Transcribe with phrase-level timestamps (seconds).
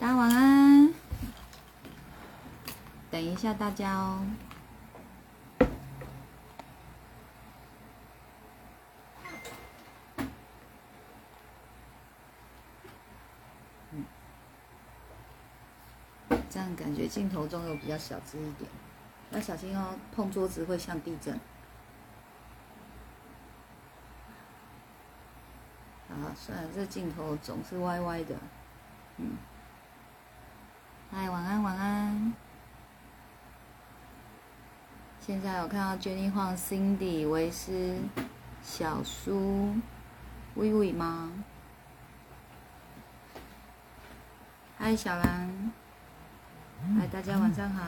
[0.00, 0.94] 大家晚安。
[3.10, 4.26] 等一下大家哦。
[13.92, 14.04] 嗯，
[16.48, 18.70] 这样感觉镜头中有比较小只一点，
[19.32, 21.34] 要小心哦，碰桌子会像地震。
[26.08, 28.34] 啊，算了，这镜头总是歪歪的。
[29.18, 29.32] 嗯，
[31.12, 32.32] 嗨，晚安，晚安。
[35.20, 37.98] 现在有看到 Jenny Huang、Cindy、维斯、
[38.62, 39.74] 小苏、
[40.54, 41.32] 微微吗？
[44.78, 45.72] 嗨，小兰。
[46.96, 47.82] 嗨，大家晚上好。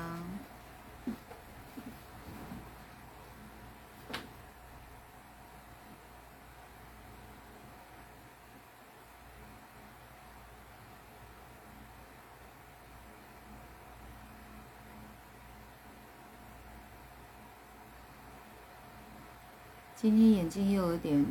[20.03, 21.25] 今天眼睛又有点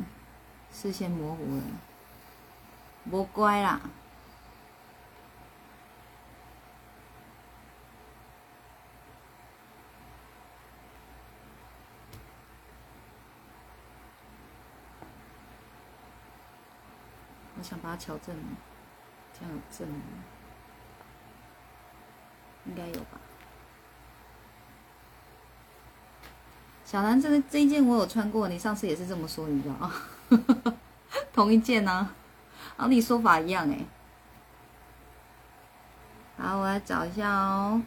[0.72, 1.62] 视线模糊了，
[3.10, 3.82] 不乖啦。
[17.58, 18.34] 我想把它调正，
[19.38, 19.86] 这样正？
[22.64, 23.20] 应该有吧。
[26.92, 29.90] 小兰，这个这一件我有穿过，你上次也是这么说，你知道吗？
[31.32, 32.10] 同一件呢、
[32.76, 33.78] 啊你说法一样哎。
[36.36, 37.80] 好，我来找一下哦。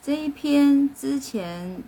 [0.00, 1.82] 这一篇之前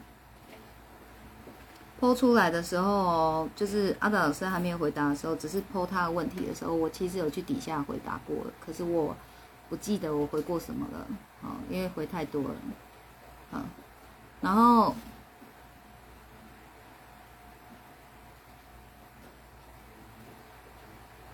[2.01, 9.17] 剖出来的时候，就是阿达老师还没有回答的时候，只是剖他的问题的时候，我其实有去底下回答过了，可是我
[9.73, 11.07] 不记得我回过什么了，
[11.41, 12.55] 哦，因为回太多了，
[13.53, 13.65] 啊，
[14.43, 14.95] 然后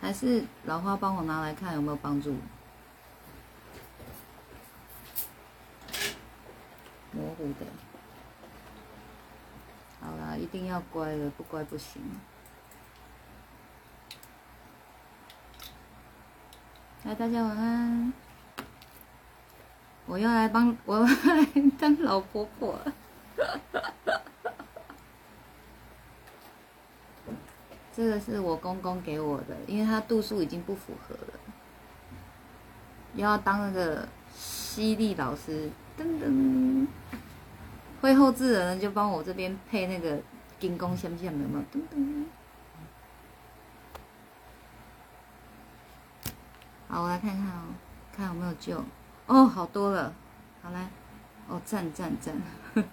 [0.00, 2.36] 还是老花帮我拿来看有没有帮助。
[7.10, 7.66] 模糊的，
[10.00, 12.00] 好啦，一定要乖了，不乖不行。
[17.02, 18.12] 来，大家晚安。
[20.08, 21.46] 我要来帮，我要来
[21.78, 22.92] 当老婆婆了。
[27.94, 31.34] 这个是我公公给我的，因为他度数已经不符合了，
[33.16, 36.86] 要当那个犀利老师，噔噔，
[38.00, 40.18] 会后置的人就帮我这边配那个
[40.58, 41.60] 金光相像有没有？
[41.72, 42.24] 噔噔。
[46.88, 47.74] 好，我来看看哦，
[48.16, 48.82] 看有没有救。
[49.28, 50.12] 哦，好多了。
[50.62, 50.88] 好来，
[51.48, 52.34] 哦，赞赞赞。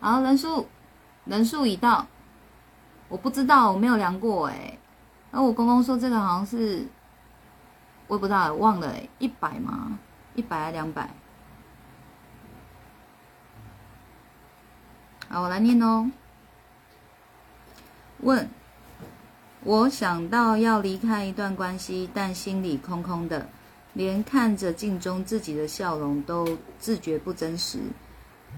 [0.00, 0.68] 好，人数
[1.24, 2.06] 人数已到，
[3.08, 4.78] 我不知道，我没有量过哎。
[5.32, 6.86] 那我公公说这个好像是，
[8.06, 9.98] 我也不知道，忘了哎，一百吗？
[10.34, 11.10] 一百还两百？
[15.28, 16.08] 好，我来念哦。
[18.18, 18.48] 问：
[19.66, 23.48] 我想到要离开一段关系，但心里空空的，
[23.94, 27.80] 连看着镜中自己的笑容都自觉不真实。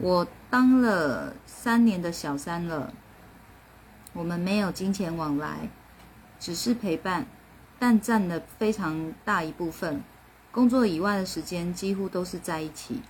[0.00, 2.92] 我当了三年的小三了，
[4.12, 5.70] 我们没有金钱往来，
[6.38, 7.24] 只是陪伴，
[7.78, 10.02] 但占了非常大一部分。
[10.52, 13.00] 工作以外的时间几乎都是在一起。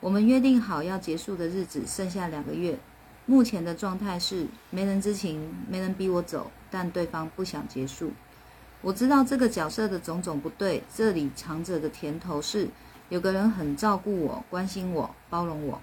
[0.00, 2.78] 我们约定好要结束的日子剩下两个月。
[3.24, 8.12] 目前的状态是没人知情，没人逼我走，但对方不想结束。
[8.82, 12.68] 我知道这个角色的种种不对，这里藏着的甜头是
[13.08, 15.80] 有个人很照顾我、关心我、包容我。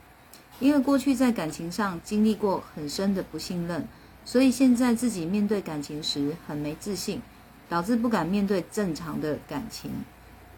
[0.59, 3.83] 因为过去在感情上经历过很深的不信任，
[4.23, 7.19] 所以现在自己面对感情时很没自信，
[7.67, 9.89] 导致不敢面对正常的感情。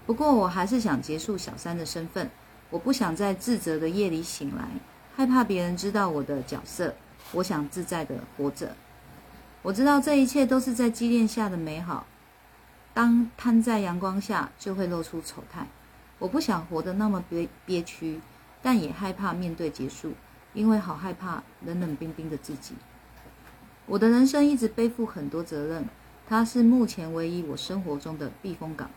[0.06, 2.30] 不过我还是想结束小三的身份，
[2.70, 4.68] 我不想在自责的夜里醒来。
[5.16, 6.94] 害怕别人知道我的角色，
[7.32, 8.76] 我想自在的活着。
[9.66, 12.06] 我知道这一切都是在积淀下的美好，
[12.94, 15.66] 当摊在阳光下就会露出丑态。
[16.20, 18.22] 我不想活得那么憋憋屈，
[18.62, 20.14] 但也害怕面对结束，
[20.54, 22.76] 因为好害怕冷冷冰冰的自己。
[23.88, 25.90] 我的人生一直背负很多责任，
[26.28, 28.88] 它是目前唯一我生活中的避风港。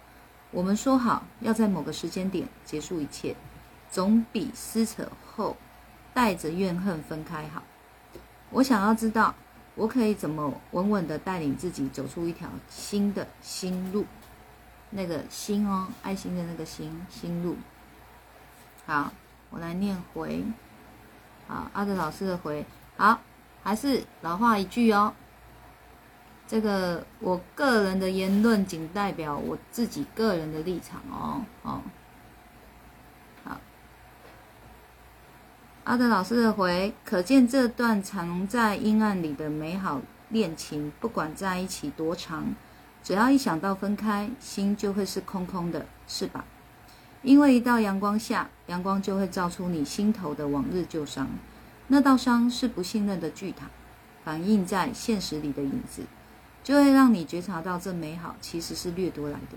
[0.50, 3.34] 我们说好要在某个时间点结束一切，
[3.90, 5.56] 总比撕扯后。
[6.12, 7.62] 带着怨恨分开好。
[8.50, 9.36] 我想要知道，
[9.78, 14.04] 我可以怎么稳稳的带领自己走出一条新的新路。
[14.90, 17.56] 那个心哦，爱心的那个心，心路。
[18.86, 19.12] 好，
[19.50, 20.42] 我来念回。
[21.46, 22.66] 好，阿德老师的回。
[22.96, 23.20] 好，
[23.62, 25.14] 还是老话一句哦。
[26.46, 31.44] 这个我个人的言论仅代表我自己个人的立场哦。
[31.62, 31.82] 哦，
[35.88, 42.54] 阿德老师的回，可见这段藏在阴暗里的美好恋情，不管在一起多长。
[43.02, 46.44] 只要一想到分开，心就会是空空的，是吧？
[47.22, 51.26] 因为一到阳光下，阳光就会照出你心头的往日旧伤，
[51.86, 53.70] 那道伤是不信任的巨塔，
[54.22, 56.02] 反映在现实里的影子，
[56.62, 59.56] 就会让你觉察到这美好其实是掠夺来的。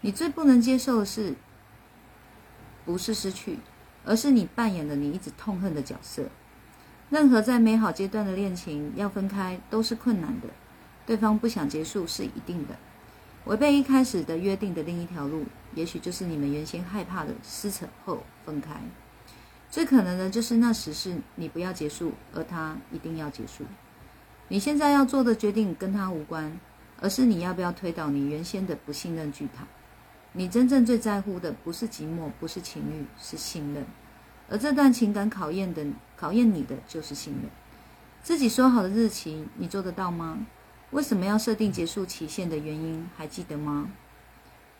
[0.00, 1.34] 你最不能接受的是，
[2.86, 3.58] 不是失去，
[4.04, 6.24] 而是你扮演了你一直痛恨的角色。
[7.10, 10.48] 任何在美好阶段的恋情要分开，都是困难的。
[11.04, 12.76] 对方不想结束是一定的，
[13.44, 15.44] 违背一开始的约定的另一条路，
[15.74, 18.70] 也许就是你们原先害怕的撕扯后分开。
[19.70, 23.64] 最可能的就是那时是你不要结束，而他一定要结束。
[24.48, 26.58] 你现在要做的决定跟他无关，
[27.00, 29.66] 而是你要不要推倒你原先的不信任巨塔。
[30.34, 33.84] 你真正最在乎的不是寂寞，不是情欲，是信任。
[34.48, 35.84] 而这段情感考验的
[36.16, 37.50] 考验你的就是信任。
[38.22, 40.46] 自己说好的日期，你做得到吗？
[40.90, 43.90] 为什么要设定结束期限的原因还记得吗？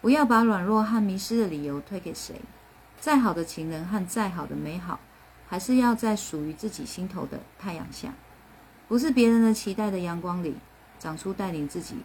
[0.01, 2.41] 不要把软弱和迷失的理由推给谁。
[3.01, 5.01] 再好的情人和再好的美好，
[5.49, 8.15] 还是要在属于自己心头的太阳下，
[8.89, 10.57] 不是别人的期待的阳光里，
[10.99, 11.97] 长出带领自己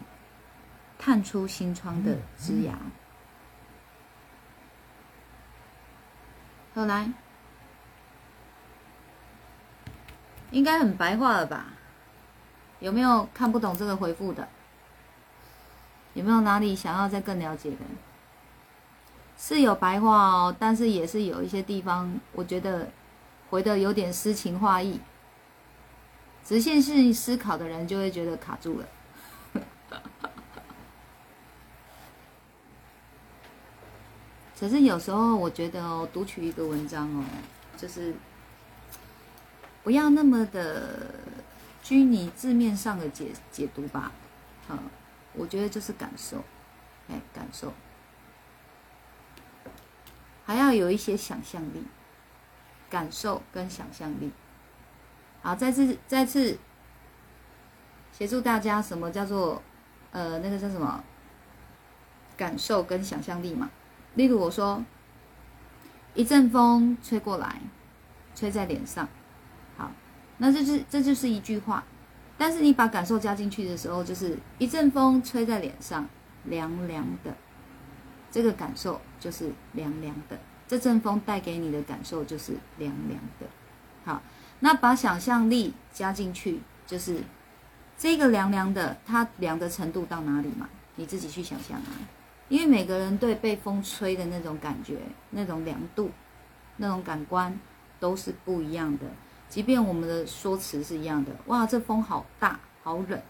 [0.98, 2.78] 探出心窗的枝芽。
[6.78, 7.10] 后来，
[10.52, 11.72] 应该很白话了吧？
[12.78, 14.46] 有没有看不懂这个回复的？
[16.14, 17.78] 有没有哪里想要再更了解的？
[19.36, 22.88] 是有白话哦，但是也是有一些地方，我觉得
[23.50, 25.00] 回的有点诗情画意。
[26.44, 28.86] 直线性思考的人就会觉得卡住了。
[34.58, 37.24] 可是有时候我觉得哦，读取一个文章哦，
[37.76, 38.14] 就是
[39.82, 41.14] 不要那么的。
[41.80, 44.12] 拘泥字面上的解解读吧，
[44.66, 44.76] 好，
[45.32, 46.44] 我觉得就是感受，
[47.08, 47.72] 哎，感受，
[50.44, 51.82] 还要有一些想象力，
[52.90, 54.30] 感受跟想象力。
[55.40, 56.58] 好，再次再次
[58.12, 59.62] 协助大家，什么叫做
[60.10, 61.02] 呃那个叫什么
[62.36, 63.70] 感受跟想象力嘛？
[64.18, 64.84] 例如我说，
[66.14, 67.60] 一阵风吹过来，
[68.34, 69.08] 吹在脸上。
[69.76, 69.92] 好
[70.38, 71.84] 那这是这就是一句话，
[72.36, 76.04] 但是你把感受加进去的时候，就是一阵风吹在脸上，
[76.46, 77.32] 凉凉的，
[78.28, 80.36] 这个感受就是凉凉的。
[80.66, 83.46] 这阵风带给你的感受就是凉凉的。
[84.04, 84.20] 好，
[84.58, 87.22] 那把想象力加进去，就是
[87.96, 90.68] 这个凉凉的，它凉的程度到哪里嘛？
[90.96, 92.17] 你自己去想象啊。
[92.48, 94.98] 因为每个人对被风吹的那种感觉、
[95.30, 96.10] 那种凉度、
[96.76, 97.58] 那种感官
[98.00, 99.04] 都是不一样的。
[99.48, 103.20] 即便我们的说辞是一样的，哇，这风好大，好冷，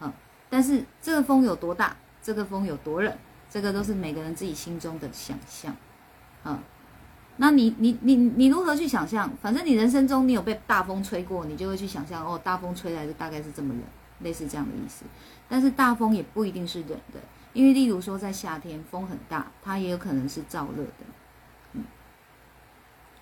[0.00, 0.12] 嗯，
[0.48, 3.16] 但是这个风有多大，这个风有多冷，
[3.48, 5.74] 这个都是每个人自己心中的想象，
[6.44, 6.58] 嗯，
[7.36, 9.30] 那你你你你如何去想象？
[9.40, 13.82] 反正你人生中你有被大风吹过，你就会去想象，哦，大风吹来的大概是这么冷，
[14.20, 15.04] 类似这样的意思。
[15.48, 17.20] 但是大风也不一定是冷的，
[17.52, 20.92] 因为例如说在夏天风很大，它也有可能是燥热的。
[21.72, 21.84] 嗯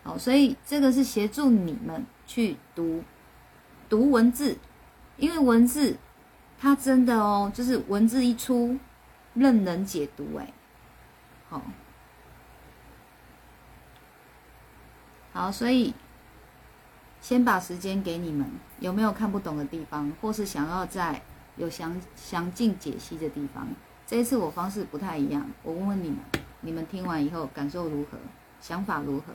[0.03, 3.03] 好，所以这个是协助你们去读
[3.89, 4.57] 读文字，
[5.17, 5.97] 因为文字
[6.59, 8.79] 它真的哦，就是文字一出，
[9.35, 10.53] 任人解读哎。
[11.49, 11.63] 好，
[15.33, 15.95] 好，所以
[17.21, 21.23] 先把时间给你们，有没有看不懂的地方，或是想要在
[21.57, 23.67] 有详详尽解析的地方？
[24.09, 26.19] 这一次我方式不太一样，我问问你们，
[26.63, 28.17] 你们听完以后感受如何？
[28.59, 29.35] 想法如何？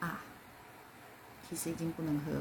[0.00, 0.18] 啊
[1.48, 2.40] 其实已经不能喝了。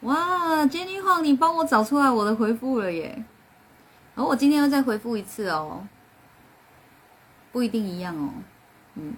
[0.00, 3.22] 哇，Jenny Huang，你帮我找出来我的回复了耶！
[4.14, 5.86] 然后我今天要再回复一次哦，
[7.50, 8.32] 不一定一样哦。
[8.94, 9.14] 嗯，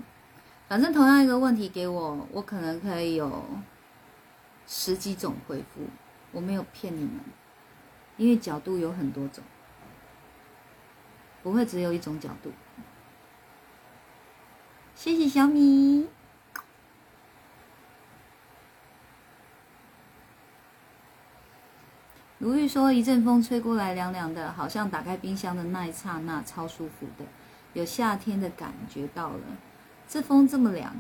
[0.69, 3.45] 反正同样一个问题给我，我可能可以有
[4.67, 5.83] 十几种回复。
[6.31, 7.21] 我没有骗你们，
[8.17, 9.43] 因为角度有很多种，
[11.43, 12.53] 不会只有一种角度。
[14.95, 16.09] 谢谢小米。
[22.45, 27.25] 如玉说：“一阵风吹过来，凉凉的，好像打开冰箱的那一刹那，超舒服的，
[27.73, 29.41] 有夏天的感觉到了。
[30.07, 30.95] 这风这么凉，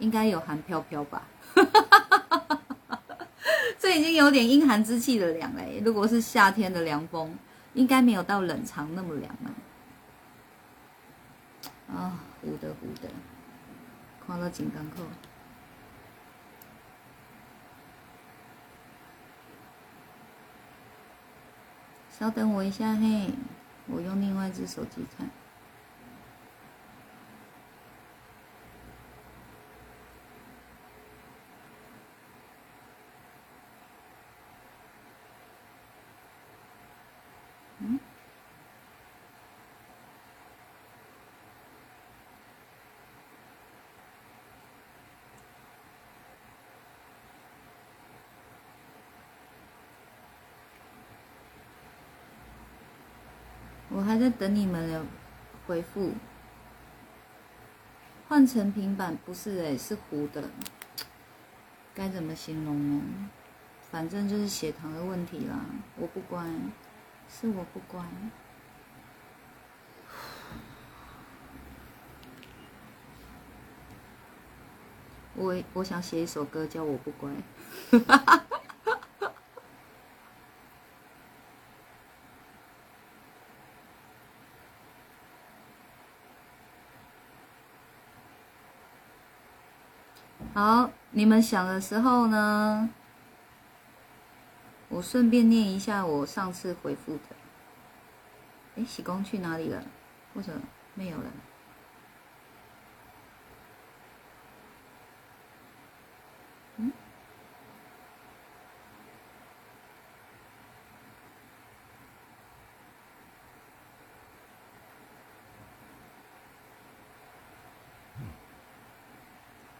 [0.00, 1.22] 应该有寒飘飘吧？
[3.78, 5.80] 这已经有点阴寒之气的凉嘞。
[5.84, 7.38] 如果是夏天的凉风，
[7.74, 9.54] 应该没有到冷藏那么凉啊。
[11.94, 13.08] 啊，糊的糊的，
[14.26, 15.04] 看到金刚扣。”
[22.18, 23.28] 稍等我一下嘿，
[23.88, 25.28] 我用另外一只手机看。
[53.96, 55.02] 我还在等你们的
[55.66, 56.12] 回复。
[58.28, 60.50] 换成平板不是哎，是糊的，
[61.94, 63.02] 该怎么形容呢？
[63.90, 65.64] 反正就是血糖的问题啦。
[65.96, 66.44] 我不乖，
[67.26, 68.04] 是我不乖。
[75.36, 77.30] 我我想写一首歌叫我不乖。
[90.56, 92.88] 好，你们想的时候呢，
[94.88, 97.36] 我顺便念一下我上次回复的。
[98.76, 99.84] 哎，喜公去哪里了？
[100.34, 100.52] 或者
[100.94, 101.24] 没有了？
[106.78, 106.90] 嗯？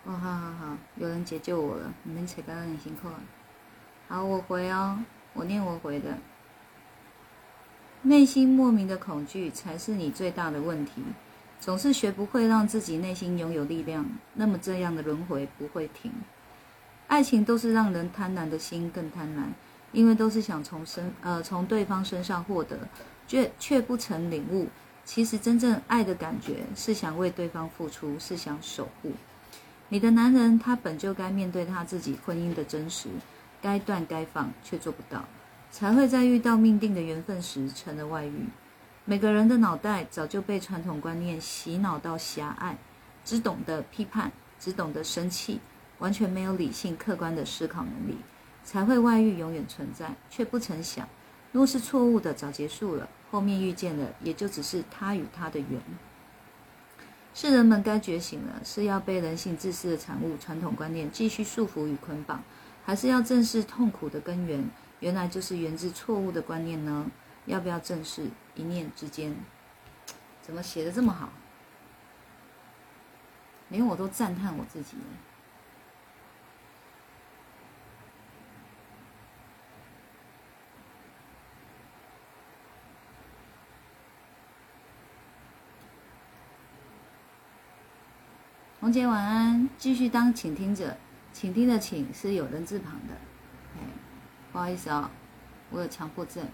[0.04, 3.20] 哦，好好好，有人解救我了，你们才刚刚很辛苦啊。
[4.08, 4.98] 好，我回哦，
[5.34, 6.16] 我念我回的。
[8.02, 11.02] 内心莫名的恐惧才是你最大的问题，
[11.58, 16.12] 总是学不会让自己内心拥有力量，那么这样的轮回不会停。
[17.08, 19.42] 爱情都是让人贪婪的心更贪婪，
[19.90, 22.78] 因为都是想从身呃从对方身上获得，
[23.26, 24.68] 却却不曾领悟，
[25.04, 29.12] 其实真正爱的感觉是想为对方付出，是想守护。
[29.88, 33.08] 你的男人，他本就该面对他自己婚姻的真实，
[33.62, 35.24] 该断该放，却做不到，
[35.70, 38.46] 才会在遇到命定的缘分时成了外遇。
[39.04, 42.76] 每个人的脑袋早就被传统观念洗脑到狭隘，
[43.24, 45.60] 只懂得批判，只懂得生气，
[46.00, 48.16] 完全没有理性客观的思考能力，
[48.64, 51.08] 才会外遇永远存在，却不曾想，
[51.52, 55.80] 若是错误的早结束了，后面遇见的也就只是他与他的缘。
[57.36, 62.42] 是人们该觉醒了，是要被人性自私的产物、传统观念继续束缚与捆绑，
[62.82, 64.64] 还是要正视痛苦的根源？
[65.00, 67.10] 原来就是源自错误的观念呢？
[67.44, 68.30] 要不要正视？
[68.54, 69.36] 一念之间，
[70.40, 71.28] 怎么写的这么好？
[73.68, 74.96] 连我都赞叹我自己。
[88.86, 90.96] 红姐晚安，继续当倾听者。
[91.32, 93.14] 倾听的倾是有人字旁的，
[93.74, 93.80] 哎，
[94.52, 95.10] 不好意思哦，
[95.70, 96.46] 我有强迫症。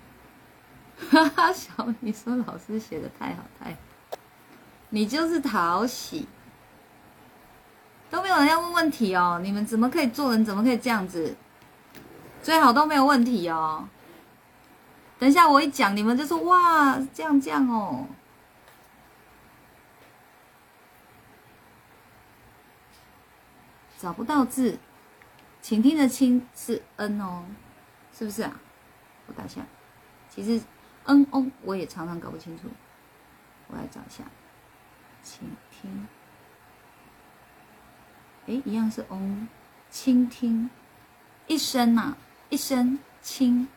[1.10, 3.76] 哈哈，小米说老师写的太好太好，
[4.88, 6.26] 你就是讨喜，
[8.08, 9.38] 都没有人要问问题哦。
[9.42, 10.42] 你们怎么可以做人？
[10.42, 11.36] 怎么可以这样子？
[12.42, 13.86] 最好都没有问题哦。
[15.18, 18.06] 等一下我一讲，你们就说哇，这样这样哦。
[24.02, 24.80] 找不到字，
[25.60, 27.44] 请听的清是 n 哦，
[28.12, 28.60] 是不是啊？
[29.28, 29.64] 我打下，
[30.28, 30.60] 其实
[31.04, 32.64] n o 我也常常搞不清楚，
[33.68, 34.24] 我来找一下，
[35.22, 36.08] 请听，
[38.48, 39.20] 哎，一样是 o，
[39.88, 40.68] 倾听，
[41.46, 42.16] 一声呐，
[42.50, 43.68] 一声倾，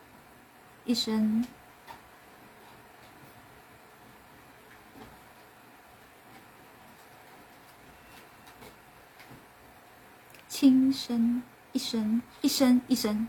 [0.85, 1.45] 一声。
[10.57, 11.43] 轻声
[11.73, 13.27] 一声一声一声。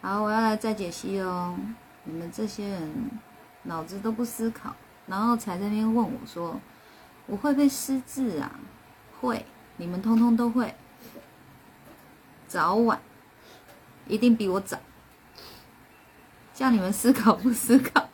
[0.00, 1.58] 好，我要来再解析哦。
[2.04, 3.10] 你们这些人
[3.64, 4.76] 脑子都不思考，
[5.08, 6.60] 然后才在那边问我说
[7.26, 8.60] ：“我会不会失智啊？”
[9.20, 9.44] 会，
[9.76, 10.72] 你们通通都会，
[12.46, 13.00] 早晚
[14.06, 14.78] 一定比我早。
[16.60, 18.06] 叫你们思考不思考？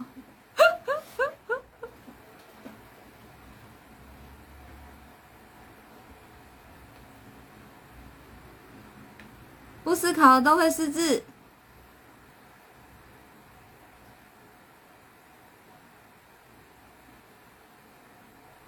[9.83, 11.25] 不思考都会失智。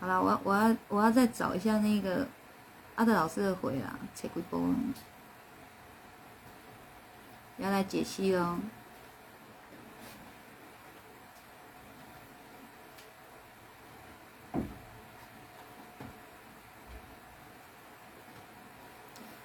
[0.00, 2.26] 好了，我我要我要再找一下那个
[2.96, 4.74] 阿德老师的回啊，切几波，
[7.58, 8.58] 要来解析喽。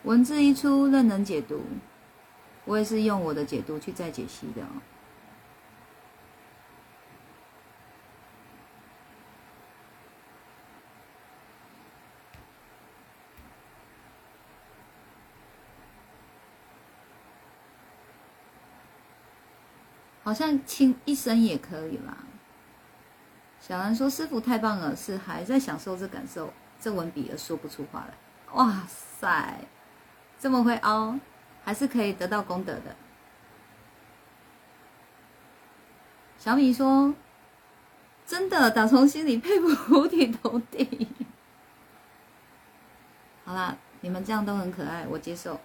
[0.03, 1.61] 文字一出，任人解读。
[2.65, 4.61] 我也是用我的解读去再解析的。
[20.23, 22.17] 好像轻一声也可以啦。
[23.59, 28.13] 小兰说：“师傅太棒了，是还在享受这感受，这文笔而说不出话来。”
[28.55, 29.59] 哇塞，
[30.43, 31.17] 这么会凹，
[31.63, 32.93] 还是可以得到功德的。
[36.37, 37.15] 小米说
[38.27, 41.07] ：“真的，打从心里佩服五体投地。
[43.45, 45.61] ”好啦，你们这样都很可爱，我接受。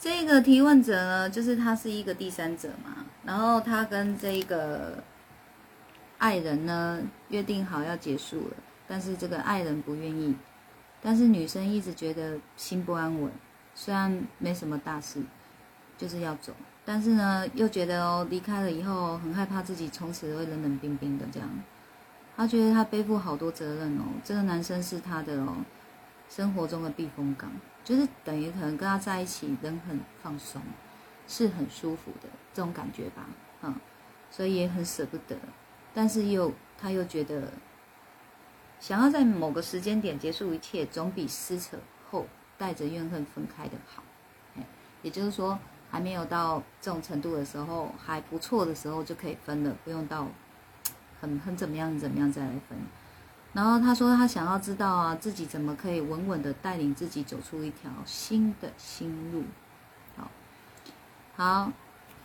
[0.00, 5.04] 这个提问者呢，就是他是一个第三者嘛，然后他跟这个
[6.20, 8.56] 爱人呢约定好要结束了，
[8.86, 10.36] 但是这个爱人不愿意，
[11.02, 13.32] 但是女生一直觉得心不安稳，
[13.74, 15.22] 虽然没什么大事，
[15.98, 16.52] 就是要走，
[16.84, 21.48] 但是呢又觉得哦离开了以后很害怕自己从此会冷冷冰冰的这样，
[22.36, 25.56] 她觉得她背负好多责任哦，这个男生是她的哦
[26.28, 27.50] 生活中的避风港。
[27.82, 30.60] 就是等于可能跟他在一起，人很放松，
[31.26, 33.26] 是很舒服的这种感觉吧，
[33.62, 33.74] 嗯，
[34.30, 35.34] 所以也很舍不得，
[35.92, 37.52] 但是又他又觉得，
[38.78, 41.76] 想要在某个时间点结束一切，总比撕扯
[42.10, 42.26] 后
[42.56, 44.02] 带着怨恨分开的好，
[45.02, 45.58] 也就是说，
[45.90, 50.26] 还没有到这种程度的时候，还不错的时候就可以分了，不用到
[51.20, 52.78] 很很怎么样怎么样再来分。
[53.52, 59.42] 然后他说，他想要知道啊，自己怎么可以稳稳的带领自己走出一条新的新路。
[60.16, 60.30] 好，
[61.36, 61.72] 好，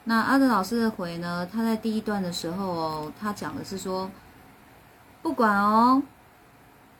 [0.08, 1.48] 那阿德老师的回呢？
[1.52, 4.10] 他在第一段的时候哦，他讲的是说，
[5.24, 6.04] 不管哦，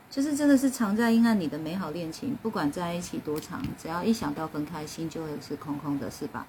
[0.10, 6.48] 就是真的是藏在阴暗里的美好恋情，不管在一起多长，只要一想到分开，心就会是空空的，是吧？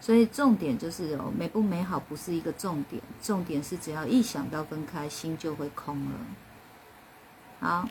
[0.00, 6.12] 所以重点就是哦，美不美好不是一个重点，重点是只要一想到分开，心就会空了。
[7.58, 7.88] 好，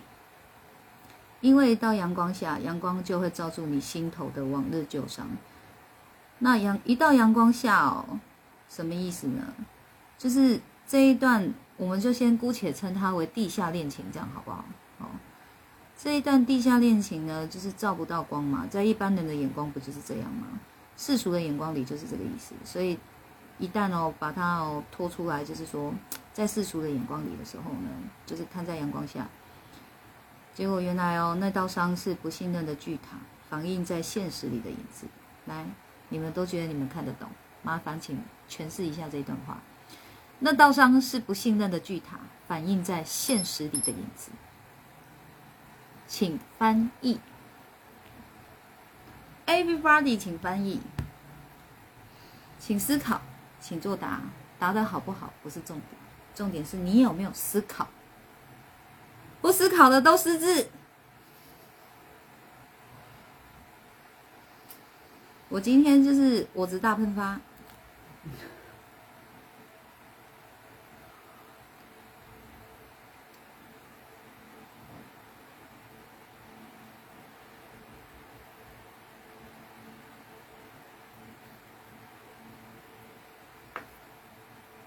[1.41, 5.27] 因为到阳光下，阳光就会照住你心头的往日旧伤。
[6.39, 8.19] 那阳一到阳光下哦，
[8.69, 9.43] 什么意思呢？
[10.17, 14.65] 就是这一段，我们就先姑且称它为地下恋情，这样好不好？
[14.99, 15.09] 好，
[15.97, 20.47] 这一段地下恋情呢，就是照不到光嘛，在一般人的眼光不就是这样吗？
[20.95, 22.55] 世俗的眼光里就是这个意思。
[22.63, 22.97] 所以
[23.59, 25.93] 一旦哦把它哦拖出来，就是说
[26.33, 27.89] 在世俗的眼光里的时候呢，
[28.25, 29.27] 就是看在阳光下。
[30.53, 35.05] 结果原来哦，那道伤是不信任的巨塔，反映在现实里的影子。
[35.45, 35.63] 来，
[36.09, 37.29] 你们都觉得你们看得懂？
[37.63, 38.17] 麻烦请
[38.49, 39.57] 诠释一下这段话。
[40.39, 44.31] 那道伤是不信任的巨塔，反映在现实里的影子。
[46.07, 47.19] 请翻译
[49.45, 50.79] ，Everybody，请翻译，
[52.59, 53.19] 请思考，
[53.59, 54.21] 请作答。
[54.59, 55.99] 答的好不好不是重点，
[56.33, 57.87] 重点是你有没有思考。
[59.41, 60.69] 不思考的都失智。
[65.49, 67.39] 我今天就是我子大喷发。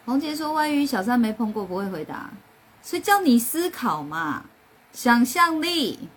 [0.05, 2.31] 红杰说：“外遇，小三没碰过，不会回答。”
[2.83, 4.45] 所以叫你思考嘛，
[4.93, 6.09] 想象力、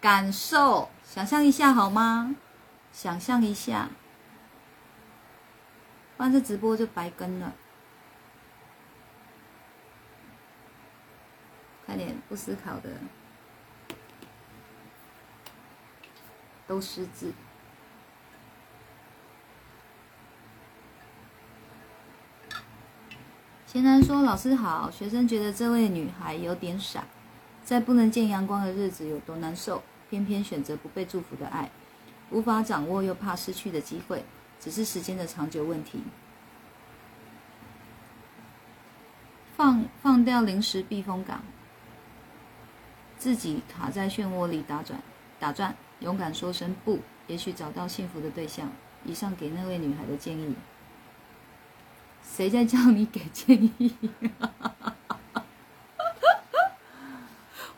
[0.00, 2.34] 感受，想象一下好吗？
[3.00, 3.90] 想象一下，
[6.16, 7.54] 不然这直播就白跟了。
[11.86, 12.90] 快点，不思考的。
[16.66, 17.32] 都失字。
[23.64, 27.04] 贤男说：“老师好，学生觉得这位女孩有点傻，
[27.62, 31.70] 在不能见阳光的日子有多难受，偏偏选择不被祝福的爱，
[32.30, 34.24] 无法掌握又怕失去的机会，
[34.60, 36.02] 只是时间的长久问题。
[39.56, 41.42] 放放掉临时避风港，
[43.18, 45.00] 自己卡在漩涡里打转
[45.40, 48.70] 打转，勇敢说声不，也许找到幸福的对象。
[49.04, 50.54] 以上给那位女孩的建议。”
[52.22, 53.94] 谁在叫你给建议？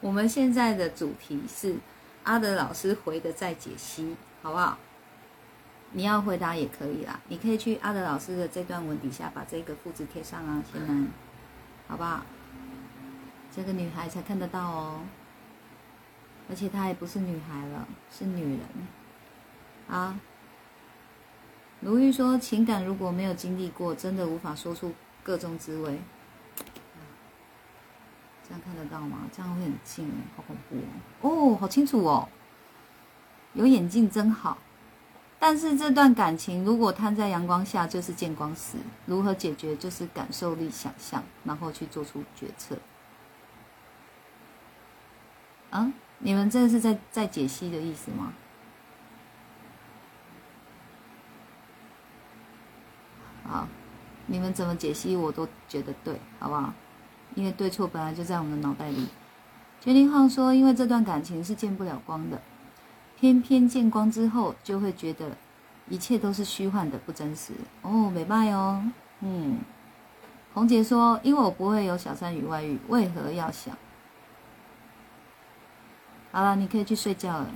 [0.01, 1.77] 我们现在的主题是
[2.25, 4.79] 阿德老师回的再解析，好不好？
[5.93, 11.07] 你要回答也可以啦，你可以去阿德老师的这段文底下把这个复制贴上啊，先来，
[11.89, 12.23] 好不好？
[13.51, 15.01] 这个女孩才看得到哦，
[16.49, 18.61] 而且她也不是女孩了，是女人，
[19.89, 20.21] 啊。
[21.81, 25.99] 卢玉说：“情感如果没有经历过，真的无法说出各种滋味。
[28.47, 29.23] 这样看得到吗？
[29.33, 31.55] 这样会很近哦，好恐怖哦！
[31.55, 32.29] 哦，好清楚哦，
[33.55, 34.59] 有眼镜真好。
[35.39, 38.77] 但是这段感情如果摊在阳光下，就是见光死。
[39.07, 39.75] 如何解决？
[39.77, 42.77] 就是感受力、想象，然后去做出决策。
[45.71, 48.35] 啊，你们这是在在解析的意思吗？”
[53.49, 53.67] 好，
[54.27, 56.75] 你们怎么解析我都觉得对，好不好？
[57.35, 59.09] 因为对错本来就在我们的脑袋里。
[59.81, 62.43] 决定号说，因为这段感情是见不了光的，
[63.21, 65.37] 偏偏见光之后就会觉得
[65.91, 67.53] 一切都是虚幻的、不真实。
[67.83, 68.83] 哦，美拜哦，
[69.21, 69.59] 嗯。
[70.55, 73.77] 红姐说，因为我不会有小三与外遇，为何要想？
[76.33, 77.51] 好了，你可以去睡觉了，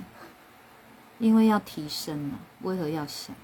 [1.18, 3.35] 因为要提升了，为何要想？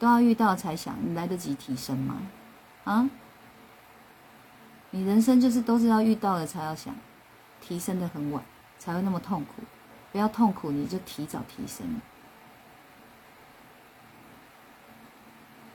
[0.00, 2.20] 都要遇到才想，你来得及提升吗？
[2.82, 3.08] 啊？
[4.90, 6.92] 你人生就是都是要遇到了才要想，
[7.60, 8.42] 提升的很晚，
[8.80, 9.62] 才会那么痛苦。
[10.12, 12.00] 不要痛苦，你就提早提升。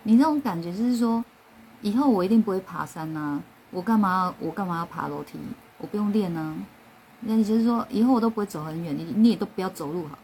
[0.04, 1.24] 你那种感觉就是说，
[1.82, 5.40] 以后我一定不会爬山呐，我干嘛我干嘛要爬楼梯？
[5.78, 6.56] 我不用练呢。
[7.22, 10.20] 那你就是说，以后我都不会走很远，你你也都不要走路好了。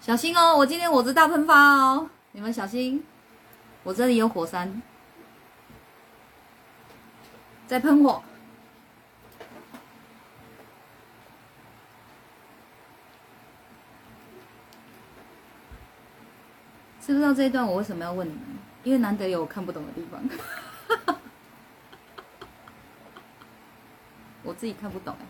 [0.00, 0.56] 小心哦！
[0.56, 3.04] 我今天我是大喷发哦，你们小心！
[3.82, 4.80] 我这里有火山
[7.66, 8.22] 在喷火，
[17.10, 18.40] 知不知道这一段我为什么要问你们？
[18.82, 20.22] 因为难得有我看不懂的地方，
[24.42, 25.24] 我自己看不懂哎。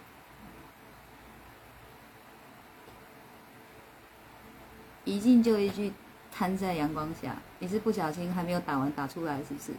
[5.05, 5.93] 一进就一句
[6.31, 9.73] 瘫在阳光下，你是不小心还没有打完打出来是不是？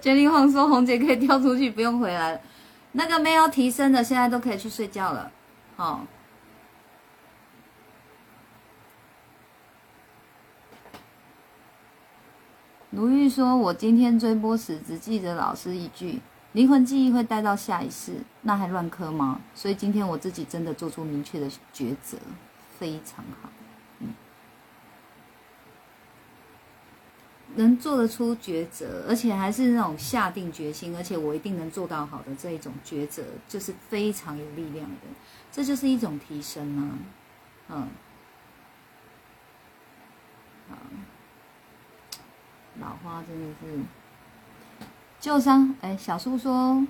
[0.00, 2.40] 决定晃说红姐可以跳出去不用回来了，
[2.92, 5.30] 那个没有提升的现在都可以去睡觉了。
[5.76, 6.04] 好，
[12.90, 16.20] 卢玉说：“我今天追波时只记得老师一句，
[16.52, 19.40] 灵魂记忆会带到下一世，那还乱磕吗？
[19.54, 22.18] 所以今天我自己真的做出明确的抉择。”
[22.78, 23.50] 非常好，
[23.98, 24.14] 嗯，
[27.56, 35.08] 能做得出抉择，而且还是那种下定决心，而且我一定能做到好的这一种抉择，就是非常有力量的，
[35.50, 36.98] 这就是一种提升啊，
[37.70, 37.88] 嗯，
[40.70, 40.76] 好，
[42.78, 43.80] 老花真的是
[45.20, 46.86] 旧伤，哎，小叔说。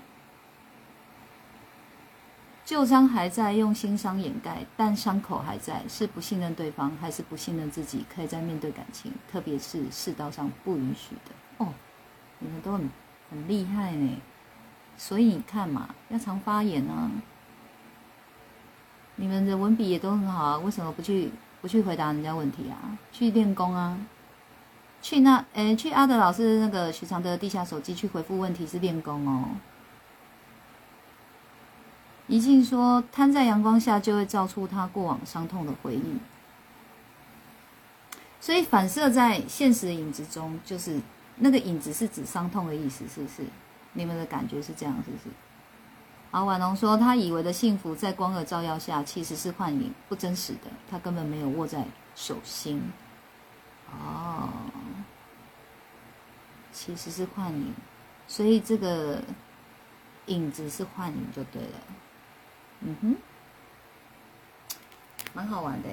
[2.64, 5.82] 旧伤还在，用新伤掩盖，但伤口还在。
[5.88, 8.04] 是不信任对方，还是不信任自己？
[8.14, 11.72] 可以在面对感情，特别是世道上不允许的哦。
[12.40, 12.90] 你们都很
[13.30, 14.20] 很厉害呢，
[14.98, 17.10] 所以你看嘛，要常发言啊。
[19.16, 21.30] 你们的文笔也都很好啊，为什么不去
[21.62, 22.98] 不去回答人家问题啊？
[23.10, 23.98] 去练功啊？
[25.00, 29.48] 去那诶，去阿德老师那个许常德地下手机去回复问题是练功哦。
[32.26, 36.18] 一静说：“摊在阳光下，就会照出他过往伤痛的回忆，
[38.38, 41.00] 所以反射在现实的影子中，就是
[41.36, 43.44] 那个影子是指伤痛的意思，是不是？
[43.94, 45.30] 你们的感觉是这样，是不是？”
[46.30, 51.82] 好，婉龙说：“他以为的幸福，在光的照耀下，其实是幻影，不真实的，他根本没有握在
[52.14, 52.92] 手心。
[53.92, 54.48] 哦，
[56.72, 57.74] 其实是幻影，
[58.26, 59.22] 所以这个
[60.26, 61.80] 影子是幻影，就对了。”
[62.80, 63.16] 嗯哼，
[65.34, 65.88] 蛮好玩的，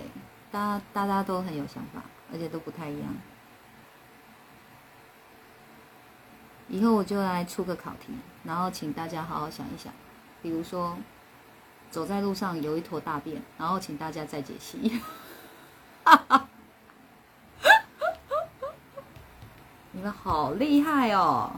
[0.51, 3.15] 大家大家都很有想法，而且都不太一样。
[6.67, 9.93] 以后我就来出个考题，然后请大家好好想一想。
[10.41, 10.97] 比如说，
[11.89, 15.01] 走在路上有一坨大便，然后请大家再解析。
[16.03, 16.47] 哈 哈
[20.11, 21.51] 好厉害哦！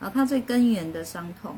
[0.00, 1.56] 然后它最根源的伤痛。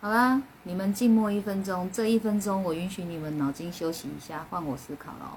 [0.00, 5.36] 好啦，你们静默一分钟，这一分钟我允许你们脑筋休息一下，换我思考了哦。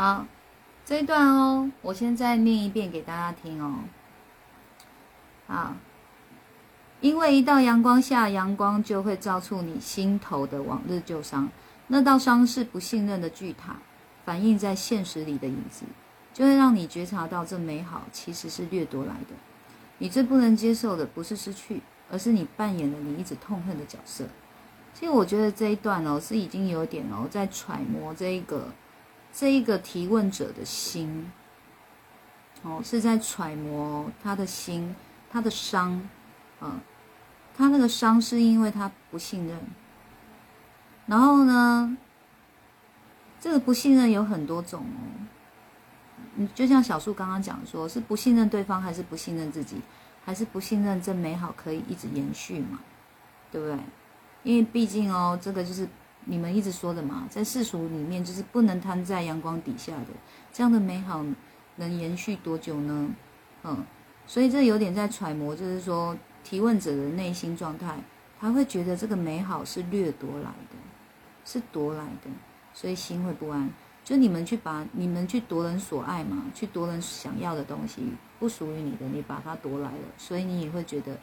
[0.00, 0.24] 好，
[0.86, 3.80] 这一段哦，我先再念一遍给大家听哦。
[5.46, 5.74] 好，
[7.02, 11.50] 因为一到阳光下，阳光就会照出你心头的往日旧伤。
[11.88, 13.76] 那道伤是不信任的巨塔，
[14.24, 15.84] 反映在现实里的影子，
[16.32, 19.34] 就会让你觉察到这美好其实是掠夺来的。
[19.98, 24.24] 你最不能接受的不是失去，而是你扮演了你一直痛恨的角色。
[24.94, 28.66] 其实我觉得这一段哦，是已经有点哦，在揣摩这一个。
[29.32, 31.30] 这一个提问者的心，
[32.62, 34.94] 哦，是在揣摩他的心，
[35.30, 36.08] 他的伤，
[36.60, 36.80] 嗯，
[37.56, 39.58] 他那个伤是因为他不信任。
[41.06, 41.96] 然后呢，
[43.40, 45.26] 这个不信任有很多种哦。
[46.34, 49.80] 你就像小树刚刚讲说，是不信任对方，还是不信任自己，
[50.24, 52.80] 还是不信任这美好可以一直延续嘛？
[53.50, 53.78] 对不对？
[54.42, 55.88] 因为毕竟哦，这个就是。
[56.24, 60.08] 你们一直说的嘛，在世俗里面就是不能摊在阳光底下的，
[60.52, 61.24] 这样的美好
[61.76, 63.10] 能延续多久呢？
[63.64, 63.84] 嗯，
[64.26, 67.98] 所以这有点在揣摩，就是说提问者的内心状态，
[68.38, 70.76] 他会觉得这个美好是掠夺来的，
[71.44, 72.30] 是夺来的，
[72.72, 73.70] 所以心会不安。
[74.02, 78.02] 就你们去把你们去夺人所爱嘛，去夺人想要的东西，
[78.38, 81.16] 不属于你的，你把它夺来了，所以你也会觉得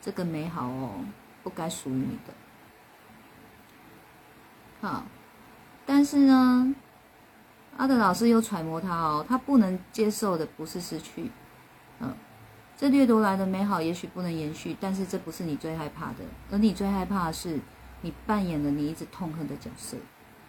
[0.00, 1.04] 这个美好哦，
[1.42, 2.34] 不该属于你的。
[4.80, 5.02] 好，
[5.84, 6.74] 但是呢，
[7.76, 11.30] 阿德老师又揣摩他哦，他不能接受的不是失去，
[11.98, 12.14] 嗯，
[12.76, 16.18] 这掠夺来的美好也许不能延续，但是这不是你最害怕的，
[16.52, 17.58] 而你最害怕的是
[18.02, 19.96] 你扮演了你一直痛恨的角色，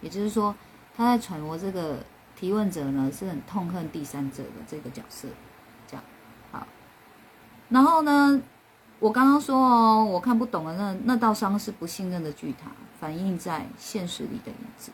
[0.00, 0.54] 也就是说，
[0.96, 1.96] 他在揣摩这个
[2.36, 5.26] 提问者呢是很痛恨第三者的这个角色，
[5.88, 6.04] 这样。
[6.52, 6.64] 好，
[7.68, 8.40] 然后呢，
[9.00, 12.70] 我刚刚说哦，我看不懂的那那道伤是不信任的巨塔。
[13.00, 14.92] 反映在现实里的影子，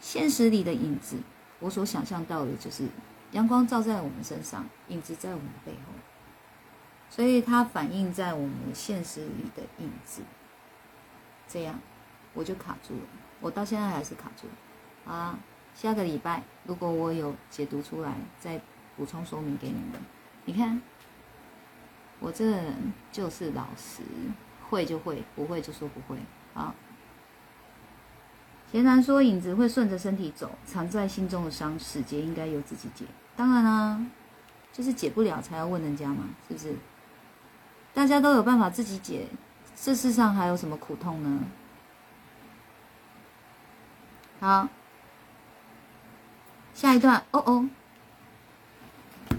[0.00, 1.18] 现实里的影子，
[1.60, 2.88] 我所想象到的就是
[3.32, 5.92] 阳光照在我们身上，影子在我们背后，
[7.10, 10.22] 所以它反映在我们现实里的影子，
[11.46, 11.78] 这样
[12.32, 13.06] 我就卡住了，
[13.42, 14.46] 我到现在还是卡住。
[15.10, 15.38] 啊，
[15.74, 18.58] 下个礼拜如果我有解读出来，再
[18.96, 20.00] 补充说明给你们。
[20.46, 20.80] 你看，
[22.20, 24.02] 我这个人就是老实。
[24.68, 26.18] 会就会，不会就说不会。
[26.54, 26.74] 好，
[28.70, 33.04] 贤男说影子会顺着身体走，藏在心中的伤，死结应该由自己解。
[33.36, 34.00] 当然啦，
[34.72, 36.74] 就是解不了才要问人家嘛，是不是？
[37.94, 39.26] 大家都有办法自己解，
[39.74, 41.40] 这世上还有什么苦痛呢？
[44.40, 44.68] 好，
[46.74, 47.22] 下一段。
[47.30, 47.68] 哦哦，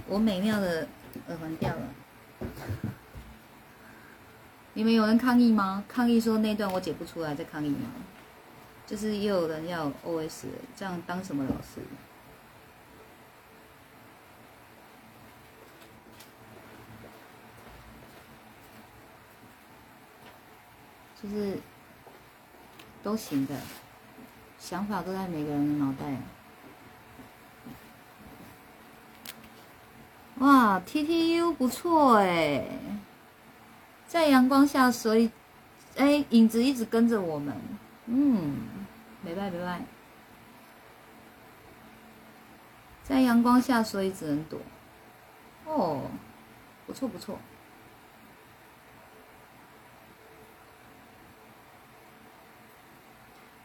[0.08, 0.88] 我美妙的
[1.28, 1.90] 耳环掉了。
[4.78, 5.84] 你们有人抗议吗？
[5.88, 7.90] 抗议说那段我解不出来，在抗议吗？
[8.86, 11.82] 就是也有人要 O S，这样当什么老师？
[21.20, 21.58] 就是
[23.02, 23.56] 都行的，
[24.60, 26.22] 想法都在每个人的脑袋。
[30.36, 32.63] 哇，T T U 不错哎。
[34.08, 35.30] 在阳光下，所以，
[35.98, 37.54] 哎，影子一直跟着我们。
[38.06, 38.62] 嗯，
[39.22, 39.82] 没拜没拜。
[43.04, 44.60] 在阳光下，所以只能躲。
[45.65, 46.04] 哦，
[46.86, 47.38] 不错不错。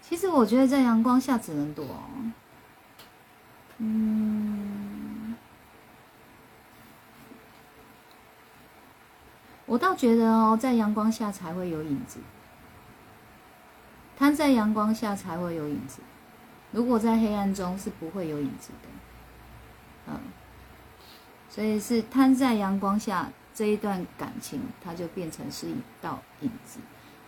[0.00, 1.86] 其实我觉得在阳光下只能躲。
[3.78, 4.31] 嗯。
[9.72, 12.18] 我倒觉得哦，在阳光下才会有影子，
[14.18, 16.02] 摊在阳光下才会有影子。
[16.72, 18.88] 如果在黑暗中是不会有影子的，
[20.08, 20.20] 嗯，
[21.48, 26.78] 所以是摊在阳光下这一段感情，它就变成是一道影子，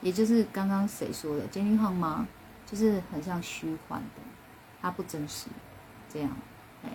[0.02, 2.28] 也就是刚刚谁说的金玉晃吗？
[2.66, 4.20] 就是很像虚幻的，
[4.83, 5.46] 它不真实，
[6.12, 6.30] 这样，
[6.85, 6.90] 哎，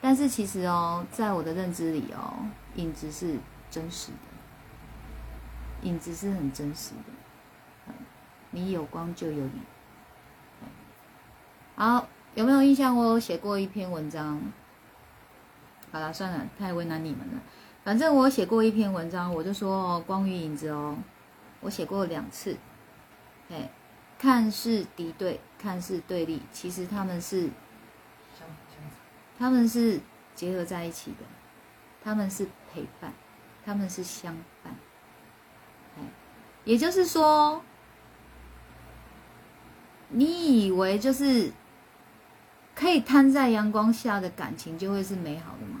[0.00, 2.46] 但是其实哦，在我的认知里哦，
[2.76, 3.36] 影子是
[3.68, 4.25] 真实的，
[5.82, 7.92] 影子是很真实的，
[8.50, 9.60] 你有光就有影。
[11.74, 12.96] 好，有没有印象？
[12.96, 14.40] 我写过一篇文章。
[15.92, 17.40] 好了，算了，太为难你们了。
[17.84, 20.96] 反正我写过一篇文章，我就说哦，光与影子哦，
[21.60, 22.56] 我写过两次。
[23.50, 23.70] 哎，
[24.18, 27.48] 看似敌对，看似对立，其实他们是
[29.38, 30.00] 他们是
[30.34, 31.24] 结合在一起的，
[32.02, 33.12] 他们是陪伴，
[33.64, 34.34] 他们是相。
[36.66, 37.62] 也就是说，
[40.10, 41.50] 你以为就是。
[42.78, 45.80] 可以摊在阳光下的感情就会是美好的吗？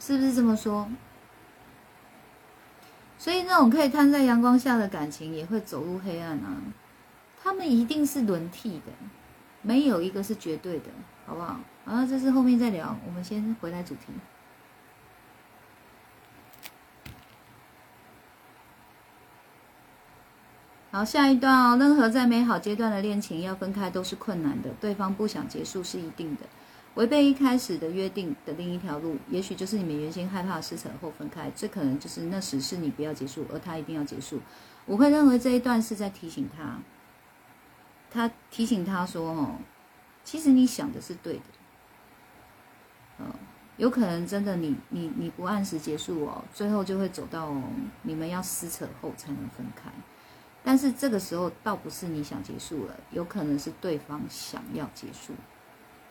[0.00, 0.88] 是不是这么说？
[3.16, 6.56] 所以那种可以摊在阳光下的感情也会走入黑暗啊！
[7.40, 8.90] 他们一定是轮替的，
[9.62, 10.90] 没有一个是绝对的，
[11.24, 11.60] 好不好？
[11.84, 14.06] 啊，这是后面再聊，我们先回来主题。
[20.94, 21.76] 好，下一段哦。
[21.76, 26.42] 任何在美好阶段的恋情要分开都是困难的，对方不想结束是一定的。
[26.94, 34.38] 违背一开始的约定的另一条路，也许就是你们原先害怕撕扯后分开，这可能就是那时是你不要结束，而他一定要结束。
[34.86, 36.78] 我会认为这一段是在提醒他，
[38.08, 39.56] 他提醒他说：“哦，
[40.22, 41.42] 其实你想的是对的。”
[43.18, 43.26] 嗯，
[43.78, 47.52] 有可能真的你你你不按时结束哦，最后就会走到
[48.02, 49.90] 你们要撕扯后才能分开。
[50.66, 55.34] 但是这个时候倒不是你想结束了，有可能是对方想要结束。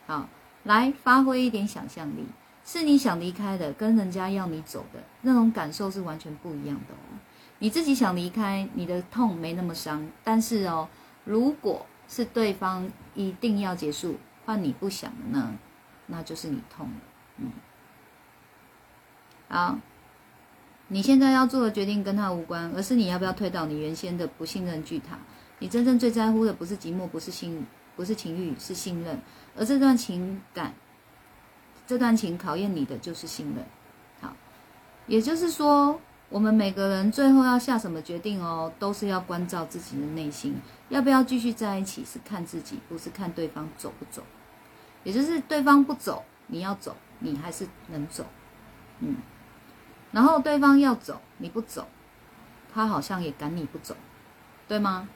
[0.05, 0.29] 好，
[0.63, 2.27] 来发挥一点想象力，
[2.63, 7.17] 是你想离开的，跟人家要你走的那种感受是完全不一样的哦。
[7.57, 10.87] 你自己想离开，你的痛没那么伤，但是哦，
[11.25, 15.57] 如果是对方一定要结束，换你不想呢，
[16.05, 17.01] 那就是你痛了。
[17.37, 17.51] 嗯，
[19.49, 19.79] 好。
[20.89, 25.17] 你现在要做的决定跟他无关，而是你要不要推到你原先的不信任巨塔。
[25.59, 27.65] 你真正最在乎的不是寂寞，不是信，
[27.95, 29.17] 不是情欲，是信任。
[29.55, 30.73] 而这段情感，
[31.87, 33.65] 这段情考验你的就是信任。
[34.19, 34.35] 好，
[35.07, 40.53] 也就是说，我们每个人最后要下什么决定哦，都是要关照自己的内心，
[40.89, 44.21] 要不要继续在一起，是看自己，不是看对方走不走。
[45.03, 48.25] 也就是对方不走，你要走，你还是能走。
[48.99, 49.15] 嗯。
[50.13, 51.85] 然后对方要走，你不走，
[52.73, 53.97] 他好像也赶你不走，
[54.69, 55.09] 对吗？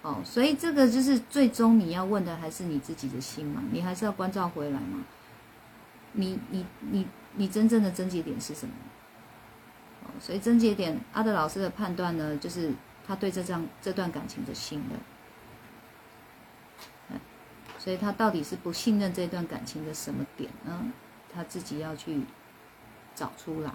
[0.00, 5.04] 哦，所以这个就是最终你要问的还是你自己的心嘛，你还是要关照回来嘛。
[6.12, 8.74] 你你你你真正的症结点是什么？
[10.04, 12.72] 哦，所以症结点，阿德老师的判断呢，就是
[13.06, 14.98] 他对这张这段感情的信任。
[17.76, 20.90] 所以他到底是不信任这段感情的什么点呢？
[21.34, 22.22] 他自己要去
[23.14, 23.70] 找出来。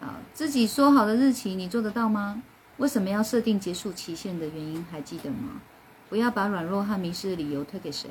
[0.00, 2.42] 啊，自己说好的日期你做得到吗？
[2.76, 5.62] 为什么要设定结束期限的原因还记得吗？
[6.08, 8.10] 不要把软弱和迷失的理由推给谁。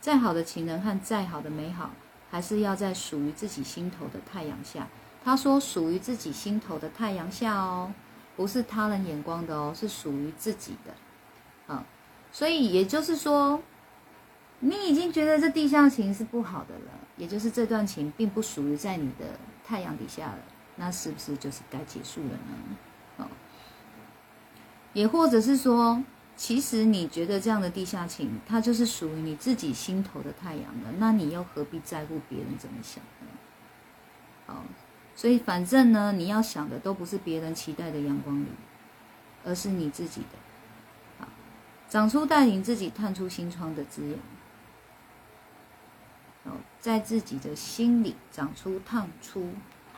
[0.00, 1.90] 再好的情人和再好的美好，
[2.30, 4.86] 还是要在属于自己心头的太阳下。
[5.24, 7.90] 他说属于自己心头的太阳下哦，
[8.36, 11.74] 不是他人眼光的哦，是属于自己的。
[11.74, 11.82] 啊，
[12.30, 13.62] 所以也就是说，
[14.60, 19.24] 你已经觉得这地下情是不好的了，也就是这段情并不属于在你的
[19.66, 20.38] 太阳底下了。
[20.76, 22.76] 那是不是就是该结束了呢？
[23.18, 23.26] 哦，
[24.92, 26.02] 也或者是说，
[26.36, 33.28] 其实你觉得这样的地下情，它就是属于你自己心头的太阳了，那你又何必在乎别人怎么想呢？
[34.46, 34.64] 好，
[35.14, 38.48] 所以反正呢，你要想的都不是别人期待的阳光里，
[39.44, 40.38] 而是你自己的。
[41.20, 41.28] 好，
[41.88, 44.18] 长出带领自己探出心窗的滋养。
[46.52, 49.50] 哦，在自己的心里长出探出。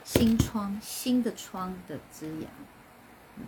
[0.06, 2.48] 新窗，新的窗的滋养。
[3.36, 3.44] 嗯，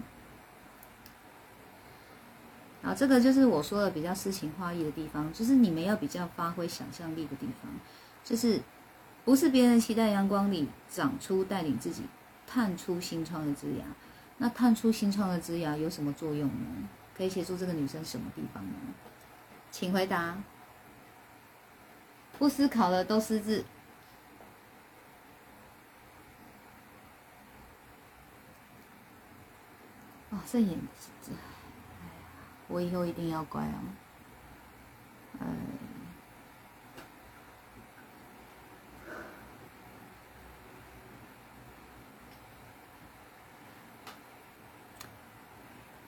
[2.83, 7.71] 好，这个就是我说的比较诗情画意的地方，就是你们要比较发挥想象力的地方，
[8.25, 8.61] 就是
[9.25, 12.03] 不是别人期待阳光里长出带领自己
[12.45, 13.85] 探出新窗的枝芽。
[14.39, 16.89] 那探出新窗的枝芽有什么作用呢？
[17.17, 18.73] 可以协助这个女生什么地方呢？
[19.71, 20.37] 请回答。
[22.37, 23.65] 不思考的都失智。
[30.39, 30.79] 啊，这眼，
[31.21, 31.33] 这，
[32.69, 33.83] 我以后一定要乖啊。
[35.41, 35.47] 呃，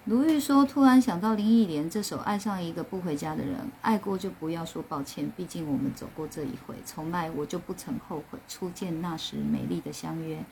[0.04, 6.76] 卢玉说：“突然想到林忆莲这首《爱上一个不回家的人》，爱过就不要说抱歉，毕竟我们走过这一回。
[6.84, 10.44] 从来我就不曾后悔初见那时美丽的相约。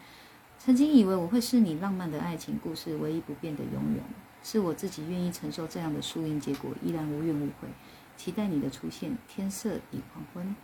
[0.68, 4.04] 曾经以为我会是你浪漫的爱情故事唯一不变的永远，
[4.42, 7.66] 是我自己愿意承受这样的输赢结果，依然无怨无悔。”
[8.18, 9.16] 期待你的出现。
[9.26, 10.54] 天色已黄昏。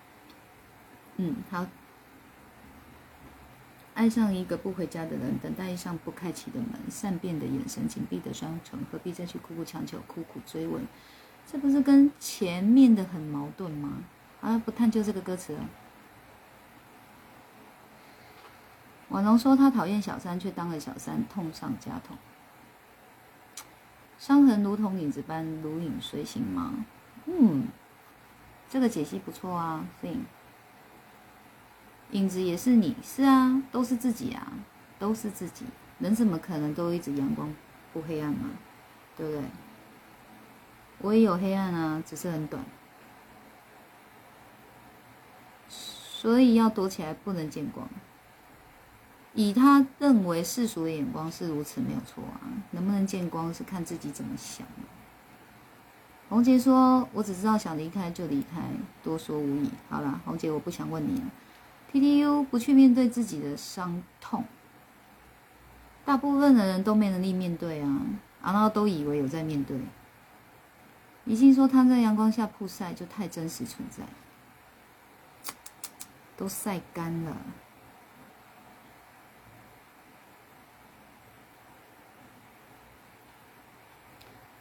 [1.17, 1.67] 嗯，好。
[3.95, 10.83] 爱上一个不回家的人，等待一扇不开启的门，善变的眼神，紧闭的双唇，何必再去苦苦强求、苦苦追问？
[11.51, 14.05] 这不是跟前面的很矛盾吗？
[14.43, 15.67] 啊，不探究这个歌词了。
[19.15, 22.17] 婉容说她讨厌小三，却当了小三，痛上加痛。
[24.19, 26.85] 伤痕如同影子般如影随形吗？
[27.27, 27.69] 嗯，
[28.69, 30.25] 这个解析不错啊，影
[32.11, 34.53] 影子也是你，是啊，都是自己啊，
[34.99, 35.65] 都是自己，
[36.01, 37.55] 人怎么可能都一直阳光
[37.93, 38.51] 不黑暗嘛，
[39.17, 39.43] 对不对？
[40.99, 42.65] 我也有黑暗啊，只是很短，
[45.69, 47.89] 所以要躲起来，不能见光。
[49.35, 54.67] 以他认为世俗的眼光是如此，没有错啊，能不能见光是看自己怎么想。
[56.29, 58.63] 红姐说：“我只知道想离开就离开，
[59.03, 61.27] 多说无益。”好了，红姐，我不想问你了。
[61.93, 64.45] T T U 不去面对自己的伤痛，
[66.05, 68.01] 大部分的人都没能力面对啊，
[68.43, 69.79] 然后都以为有在面对。
[71.25, 74.03] 已经说摊在阳光下曝晒就太真实存在，
[76.37, 77.37] 都晒干了。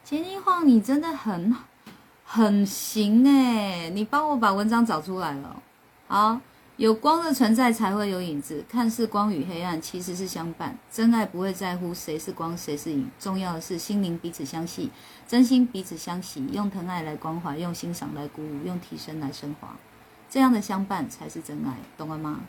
[0.04, 1.56] 钱一晃，你真的很
[2.26, 3.90] 很行哎！
[3.90, 5.64] 你帮我把文章找出来了。
[6.08, 6.42] 好，
[6.76, 10.78] 有光的存在才会有影子，看似光与黑暗其实是相伴。
[10.92, 14.92] 真爱不会在乎谁是光谁是影，重要的是心灵彼此相系，
[15.26, 19.74] 真心彼此相惜，用疼爱来关怀，用欣赏来鼓舞，用提升来升华，
[20.30, 22.42] 这样的相伴才是真爱，懂了吗？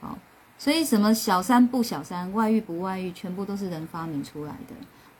[0.00, 0.16] 好，
[0.56, 4.74] 所以什么小三不小三，外遇不外遇，全部都是人发明出来的。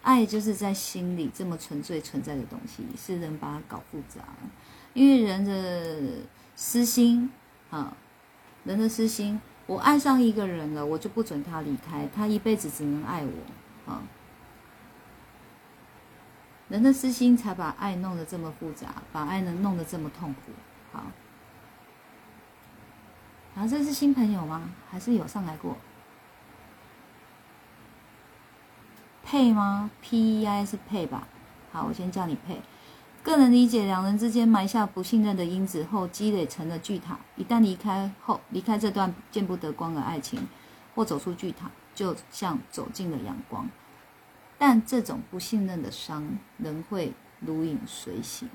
[0.07, 4.51] 爱就是在心里这么纯粹存在的东西，是人把它搞复杂了。
[4.95, 6.23] 因为人的
[6.55, 7.29] 私心
[7.71, 7.93] 啊，
[8.63, 14.03] 人的私心，我爱上一个人了，我就不准他离开，他一辈子只能爱我啊。
[16.69, 20.53] 人的私心才把爱弄得这么复杂，把爱呢弄得这么痛苦。
[20.93, 21.03] 好，
[23.57, 24.71] 啊，这是新朋友吗？
[24.89, 25.77] 还是有上来过？
[29.27, 31.27] 配吗？P E I 是配吧。
[31.73, 32.63] 好，我先叫你配。
[33.25, 37.19] 个人理解，两人之间埋下不信任的因子后，积累成了巨塔。
[37.35, 40.47] 一旦离开后，离开这段见不得光的爱情，
[40.95, 43.69] 或走出巨塔，就像走进了阳光。
[44.57, 48.49] 但这种不信任的伤，仍会如影随形。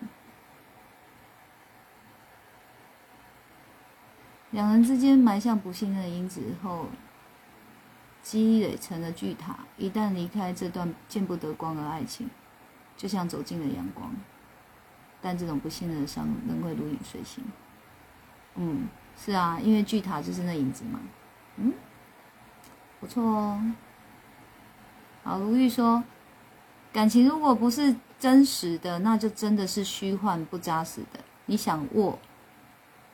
[4.52, 6.86] 两人之间埋下不信任的因子后。
[8.22, 12.30] 积累成了巨塔，一旦离开这段见不得光的爱情，
[12.96, 14.14] 就像走进了阳光。
[15.22, 17.44] 但这种不信任的伤仍会如影随形。
[18.56, 21.00] 嗯，是啊，因为巨塔就是那影子嘛。
[21.58, 21.74] 嗯，
[23.00, 23.74] 不错哦。
[25.24, 26.04] 好，如玉说，
[26.92, 31.20] 感情如果不是真实的，那就真的是虚幻不扎实的。
[31.46, 32.18] 你想握，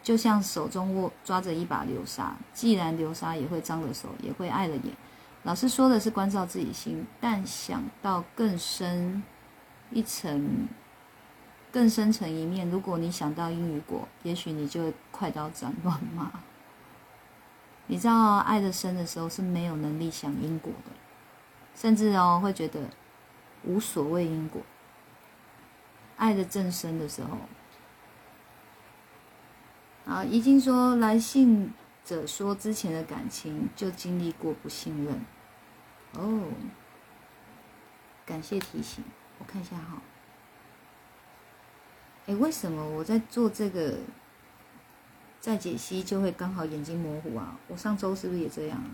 [0.07, 4.95] 就像手中握抓着一把流沙，既然流沙也会脏了手，也会碍了眼。
[5.43, 9.21] 老师说的是关照自己心，但想到更深
[9.91, 10.65] 一层、
[11.73, 16.31] 更深层一面，如果你想到因与果，也许你就快刀斩乱麻。
[17.87, 20.91] 你知道，爱的深的时候是没有能力想因果的，
[21.75, 22.79] 甚至哦会觉得
[23.65, 24.61] 无所谓因果。
[26.15, 27.37] 爱的正深的时候。
[30.07, 31.73] 啊，已经说来信
[32.05, 35.21] 者说之前的感情就经历过不信任，
[36.13, 36.43] 哦，
[38.25, 39.03] 感谢提醒，
[39.37, 40.01] 我看一下哈。
[42.25, 43.97] 哎，为什么我在做这个
[45.41, 47.59] 在解析就会刚好眼睛模糊啊？
[47.67, 48.91] 我上周是不是也这样啊？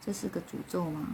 [0.00, 1.08] 这是个诅咒吗？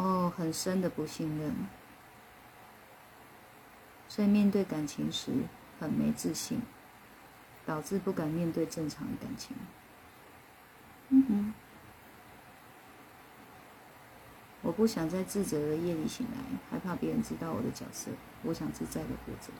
[0.00, 1.54] 哦，很深的不信任，
[4.08, 5.30] 所以面对感情时
[5.78, 6.60] 很没自信。
[7.66, 9.54] 导致不敢面对正常的感情。
[11.10, 11.54] 嗯哼，
[14.62, 16.38] 我不想在自责的夜里醒来，
[16.68, 18.10] 害怕别人知道我的角色。
[18.42, 19.52] 我想自在的活着。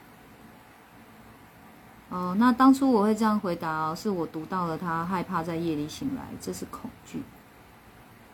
[2.09, 7.21] 哦，那当初我会这样回答哦，是我读到了他害怕在夜里醒来，这是恐惧。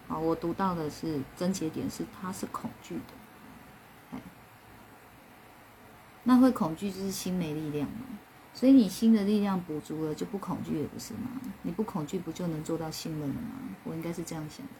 [0.07, 3.13] 啊，我读到的是症结点是他是恐惧的。
[4.11, 4.19] 哎
[6.23, 8.05] 那会恐惧就是心没力量嘛，
[8.53, 11.39] 所以你心的力量补足了，就不恐惧了，不是吗？
[11.61, 13.51] 你不恐惧，不就能做到信任了吗？
[13.85, 14.73] 我应该是这样想的。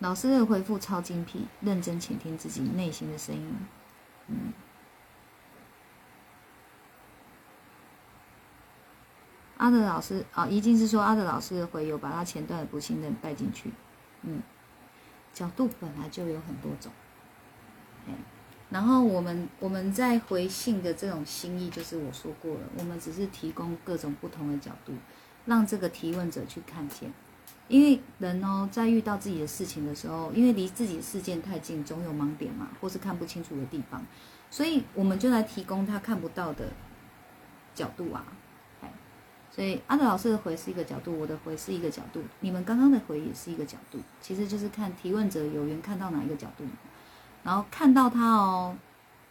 [0.00, 3.56] 老师的回复超精辟，认真倾听自己内心的声音。
[4.28, 4.52] 嗯。
[9.58, 13.70] 阿德老师啊，一定是说阿德老师的回有把他前段的不信任带进去。
[14.22, 14.40] 嗯，
[15.32, 16.90] 角度本来就有很多种。
[18.70, 24.92] 然后我们我们在回信的这种心意，就是我说过了，我们只是提供各种不同的角度，
[25.46, 27.12] 让这个提问者去看见。
[27.66, 34.04] 因为人哦，在遇到自己的事情的时候，因为离自己的事件太近，总有盲点嘛，或是看不清楚的地方，
[34.50, 36.66] 所以我们就来提供他看不到的
[37.74, 38.24] 角度啊。
[39.58, 46.62] 所以阿德老师的回是一个角度，我的回是一个角度，你们刚刚的回也是一个角度，其实就是看提问者有缘看到哪一个角度。
[47.42, 48.76] 然后看到他哦，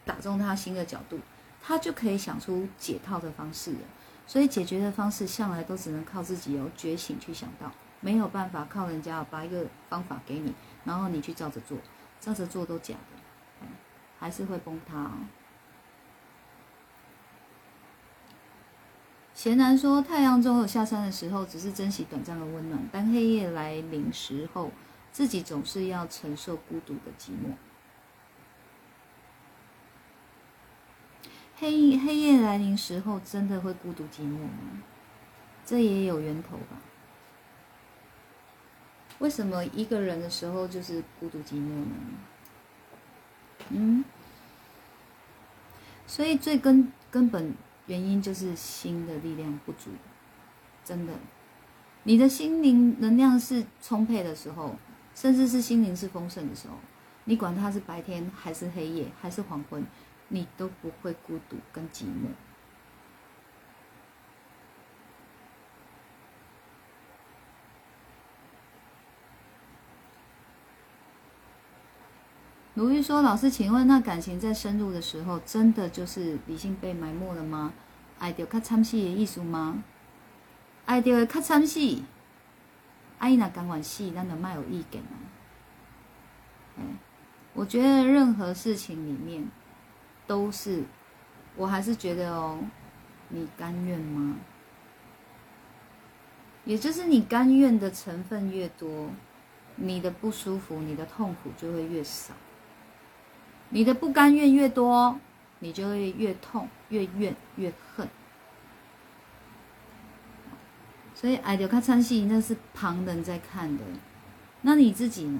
[0.03, 1.17] 打中他心的角度，
[1.61, 3.79] 他就可以想出解套的方式了。
[4.25, 7.71] 所以解决的方式向来都只能靠自己哦，觉醒去想到，
[8.01, 10.53] 没有办法靠人家把一个方法给你，
[10.83, 11.77] 然后你去照着做，
[12.19, 13.67] 照着做都假的，
[14.19, 15.13] 还是会崩塌哦。
[19.37, 22.89] 贤男说，太阳总有下山的时候，只是珍惜短暂的温暖。
[22.91, 24.71] 当黑夜来临时候，
[25.11, 27.53] 自己总是要承受孤独的寂寞。
[31.55, 34.81] 黑黑夜来临时候，真的会孤独寂寞吗？
[35.63, 36.81] 这也有源头吧？
[39.19, 41.95] 为什么一个人的时候就是孤独寂寞呢？
[43.69, 44.03] 嗯，
[46.07, 47.53] 所以最根根本
[47.87, 49.89] 原因就是心的力量不足，
[50.85, 51.13] 真的，
[52.03, 54.75] 你的心灵能量是充沛的时候，
[55.15, 56.75] 甚至是心灵是丰盛的时候，
[57.25, 59.83] 你管它是白天还是黑夜还是黄昏。
[60.29, 62.27] 你都不会孤独跟寂寞。
[72.77, 77.73] 鲁豫说：“老师，请问那感情在深入的时候，真的就是理性被埋没了吗？
[78.19, 79.83] 爱到较惨死的意思吗？
[80.85, 81.79] 爱到较惨死，
[83.17, 86.85] 爱那敢管死，咱就卖有意见啊。
[87.55, 89.49] 我觉得任何事情里面。”
[90.27, 90.83] 都是，
[91.55, 92.59] 我还是觉得哦，
[93.29, 94.35] 你甘愿吗？
[96.63, 99.09] 也就是你甘愿的成分越多，
[99.77, 102.33] 你的不舒服、你的痛苦就会越少；
[103.69, 105.19] 你的不甘愿越多，
[105.59, 108.07] 你就会越痛、越怨、越恨。
[111.13, 113.83] 所以，爱丢看唱戏那是旁人在看的，
[114.61, 115.39] 那你自己呢？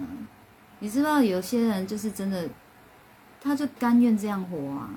[0.79, 2.49] 你知道有些人就是真的。
[3.39, 4.89] 他就甘愿这样活啊！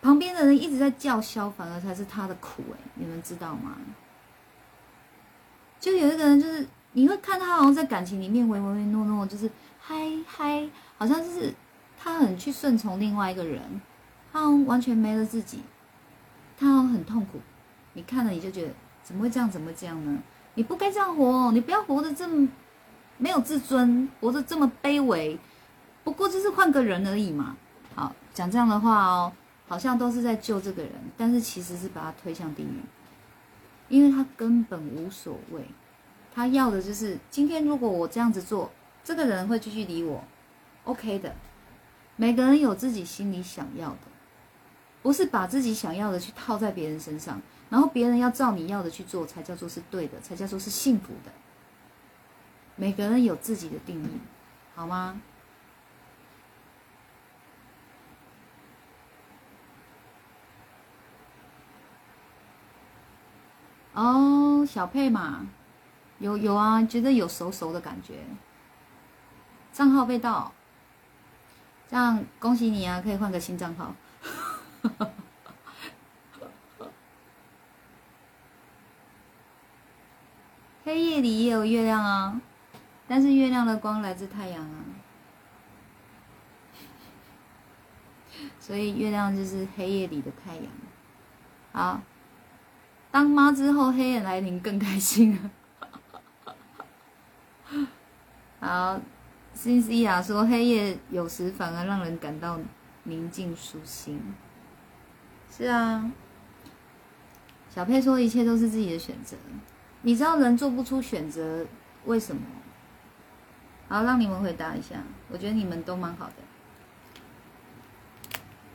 [0.00, 3.76] 旁边的人一直在叫嚣，反而才是他的苦哎，你们知道吗？
[5.80, 9.50] 就有一个人，就是你会看他好像在感情里面唯唯诺诺，就是
[9.80, 11.54] 嗨嗨，好像就是
[11.96, 13.80] 他很去顺从另外一个人，
[14.32, 15.62] 他完全没了自己，
[16.58, 17.40] 他很痛苦。
[17.94, 19.48] 你看了你就觉得怎么会这样？
[19.48, 20.18] 怎么会这样呢？
[20.54, 22.48] 你不该这样活，你不要活得这么
[23.16, 25.38] 没有自尊，活得这么卑微。
[26.04, 27.56] 不过就是换个人而已嘛。
[27.94, 29.32] 好，讲这样的话哦，
[29.66, 32.80] 好像都是在救这个人，但是其实是把他推向地狱，
[33.88, 35.62] 因为他根本无所谓，
[36.34, 38.70] 他要的就是今天如果我这样子做，
[39.04, 40.22] 这个人会继续理我
[40.88, 41.34] ，OK 的。
[42.16, 44.08] 每个人有自己心里想要的，
[45.02, 51.30] 不是把自己想要的去套在别人身上，然后别人要照你要的去做，才叫做是对的，才叫做是幸福的。
[52.74, 54.08] 每个人有自己的定义，
[54.74, 55.20] 好吗？
[63.92, 65.46] 哦，小佩嘛，
[66.18, 68.14] 有有啊，觉得有熟熟的感觉。
[69.72, 70.52] 账号被盗，
[71.88, 73.94] 这样恭喜你啊，可以换个新账号。
[80.84, 82.40] 黑夜里也有月亮啊，
[83.06, 84.84] 但是月亮的光来自太阳啊。
[88.60, 90.64] 所以月亮就是黑夜里的太阳。
[91.72, 92.00] 好，
[93.10, 95.38] 当妈之后，黑夜来临更开心
[98.60, 98.60] 啊！
[98.60, 99.00] 好，
[99.58, 102.60] 辛思雅说，黑夜有时反而让人感到
[103.02, 104.22] 宁静舒心。
[105.50, 106.12] 是啊，
[107.68, 109.36] 小佩说，一切都是自己的选择。
[110.02, 111.66] 你知道人做不出选择，
[112.04, 112.40] 为什么？
[113.88, 115.02] 好，让你们回答一下。
[115.28, 116.34] 我觉得你们都蛮好的，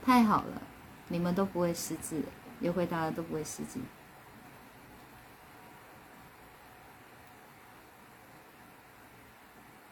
[0.04, 0.60] 太好了，
[1.08, 2.22] 你们都不会失智，
[2.60, 3.80] 有回答的都不会失智。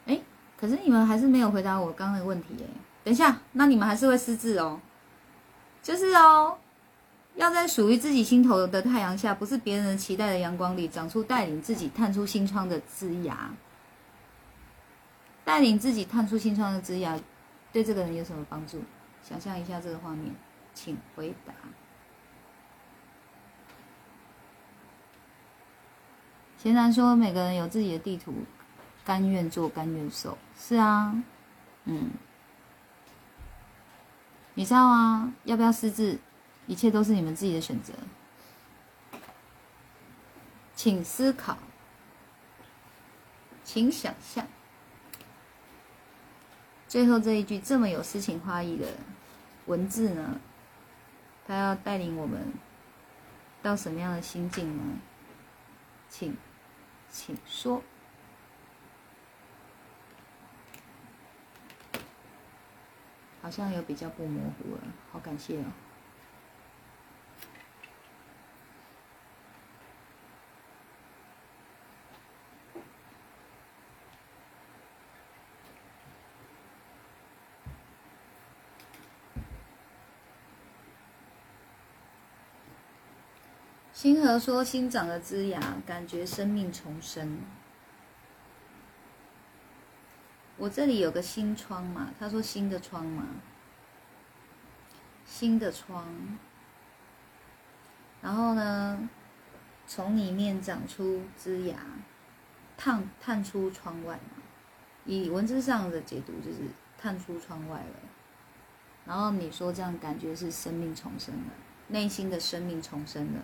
[0.04, 0.20] 哎，
[0.62, 2.66] 可是你们还是没有回答我刚刚的问题耶。
[3.02, 4.80] 等一下，那你们还是会失智哦。
[5.82, 6.56] 就是哦，
[7.34, 13.50] 要在属于自己心头的太阳下，不是别人期待的阳光里，长出带领自己探出心窗的枝芽。
[15.44, 17.18] 带领自己探出心窗的枝芽，
[17.72, 18.80] 对这个人有什么帮助？
[19.28, 20.32] 想象一下这个画面，
[20.72, 21.52] 请回答。
[26.56, 28.32] 贤然说：“每个人有自己的地图，
[29.04, 31.20] 甘愿做，甘愿受。”是啊，
[31.86, 32.12] 嗯，
[34.54, 35.32] 你知道啊？
[35.42, 36.20] 要不要失智？
[36.68, 37.92] 一切都是你们自己的选择，
[40.76, 41.58] 请思考，
[43.64, 44.46] 请想象。
[46.86, 48.86] 最后这一句这么有诗情画意的
[49.66, 50.40] 文字呢，
[51.44, 52.52] 它要带领我们
[53.60, 54.82] 到什么样的心境呢？
[56.08, 56.36] 请，
[57.10, 57.82] 请说。
[63.42, 65.64] 好像有比较不模糊了，好感谢哦。
[83.92, 87.38] 星河说：“新长的枝芽，感觉生命重生。”
[90.62, 93.26] 我这里有个新窗嘛，他说新的窗嘛，
[95.26, 96.06] 新的窗。
[98.20, 99.08] 然后呢，
[99.88, 101.76] 从里面长出枝芽，
[102.76, 104.40] 探探出窗外嘛。
[105.04, 106.58] 以文字上的解读，就是
[106.96, 107.96] 探出窗外了。
[109.04, 111.50] 然后你说这样感觉是生命重生了，
[111.88, 113.42] 内心的生命重生了。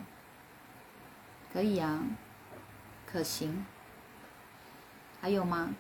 [1.53, 2.01] 可以啊，
[3.05, 3.66] 可行。
[5.21, 5.75] 还有吗？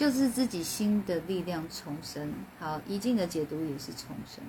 [0.00, 2.32] 就是自己心的力量重生。
[2.58, 4.42] 好，一静的解读也是重生。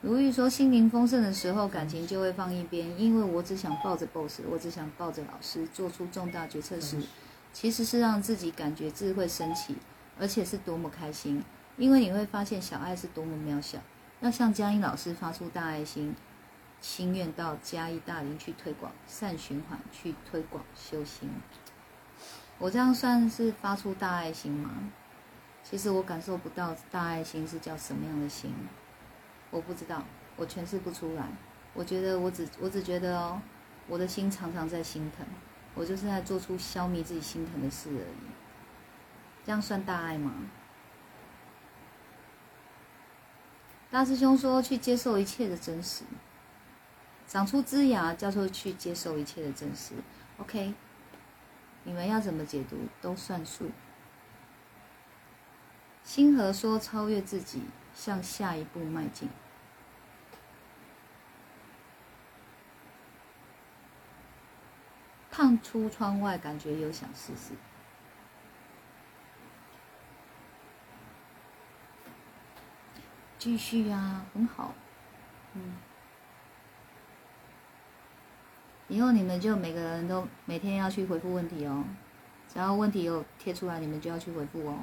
[0.00, 7.02] 如玉说：“心灵丰盛的时候，感情就会放一边，因为我只想抱着 BOSS，我只想抱着老师，做出重大决策时。”
[7.52, 9.74] 其实是让自己感觉智慧升起，
[10.16, 11.42] 而且是多么开心，
[11.76, 13.80] 因为你会发现小爱是多么渺小。
[14.20, 16.14] 要向佳音老师发出大爱心，
[16.80, 21.30] 心愿到嘉义大林去推广善循环，去推广修心。
[22.58, 24.70] 我这样算是发出大爱心吗？
[25.62, 28.54] 其实我感受不到大爱心是叫什么样的心，
[29.50, 30.02] 我不知道，
[30.36, 31.26] 我诠释不出来。
[31.74, 33.40] 我觉得我只我只觉得哦，
[33.86, 35.26] 我的心常常在心疼。
[35.74, 38.26] 我就是在做出消灭自己心疼的事而已，
[39.46, 40.32] 这样算大爱吗？
[43.88, 46.02] 大师兄说：“去接受一切的真实，
[47.30, 49.94] 长出枝芽，叫做去接受一切的真实。”
[50.38, 50.74] OK，
[51.84, 53.70] 你们要怎么解读都算数。
[56.02, 57.62] 星河说：“超越自己，
[57.94, 59.28] 向下一步迈进。”
[65.30, 67.52] 探出窗外，感觉有想试试。
[73.38, 74.74] 继续啊，很好。
[75.54, 75.76] 嗯，
[78.90, 81.84] 以后你们就每个人都每天要去回复问题哦。
[82.52, 84.74] 只要问题有贴出来，你们就要去回复哦。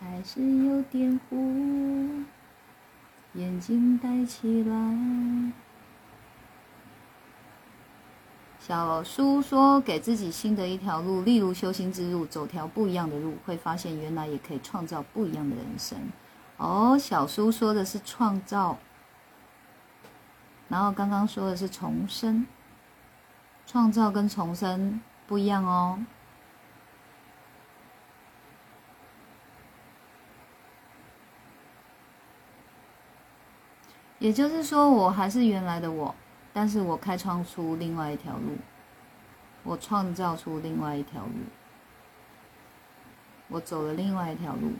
[0.00, 2.24] 还是有点糊，
[3.34, 5.52] 眼睛戴起来。
[8.58, 15.98] 小叔说：“给自己新的一条路，例如修心之路，走条不一样的路，会发现原来也可以创造不一样的人生。”
[16.56, 18.78] 哦，小叔说的是创造，
[20.70, 22.46] 然后刚刚说的是重生，
[23.66, 25.98] 创造跟重生不一样哦。
[34.20, 36.14] 也就是说，我还是原来的我，
[36.52, 38.56] 但是我开创出另外一条路，
[39.64, 41.32] 我创造出另外一条路，
[43.48, 44.70] 我走了另外一条路。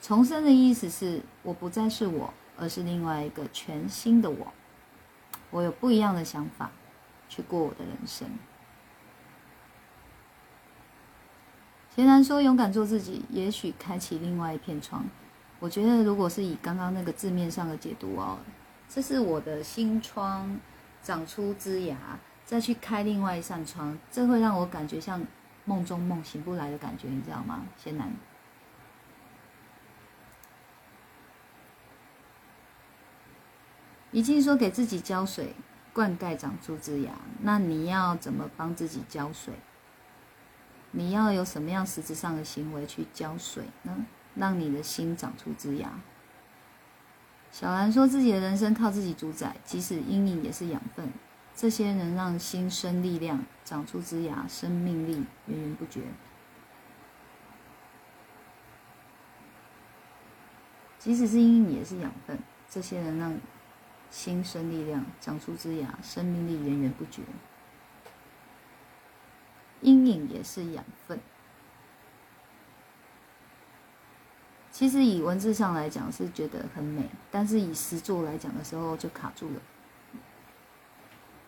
[0.00, 4.52] 重生的意思是我不再是我，而是另外一个全新的我。
[5.52, 6.72] 我有不一样的想法，
[7.28, 8.28] 去过我的人生。
[11.94, 15.04] 贤南说：“勇敢做自己，也许开启另外一片窗。”
[15.60, 18.38] 我觉得，如果是以刚刚那个字面上的解读哦，
[18.88, 20.58] 这是我的新窗
[21.02, 21.96] 长出枝芽，
[22.44, 25.24] 再去开另外一扇窗，这会让我感觉像
[25.66, 27.64] 梦中梦醒不来的感觉，你知道吗？
[27.76, 28.10] 贤南。
[34.12, 35.54] 已经说给自己浇水、
[35.92, 39.54] 灌溉、长出枝芽，那你要怎么帮自己浇水？
[40.90, 44.04] 你要有什么样实质上的行为去浇水呢？
[44.34, 45.90] 让你的心长出枝芽。
[47.50, 51.10] 小兰说自己的人生靠自己主宰，即使阴影也是养分，
[51.54, 56.02] 这些能让心生力量、长出枝芽，生命力源源不绝。
[60.98, 62.38] 即使是阴影也是养分，
[62.68, 63.34] 这些能让。
[64.12, 67.22] 新生力量，长出枝芽，生命力源源不绝。
[69.80, 71.18] 阴影也是养分。
[74.70, 79.60] 其实以文字上来讲是觉得很美，但是以实作来讲的时候就卡住了。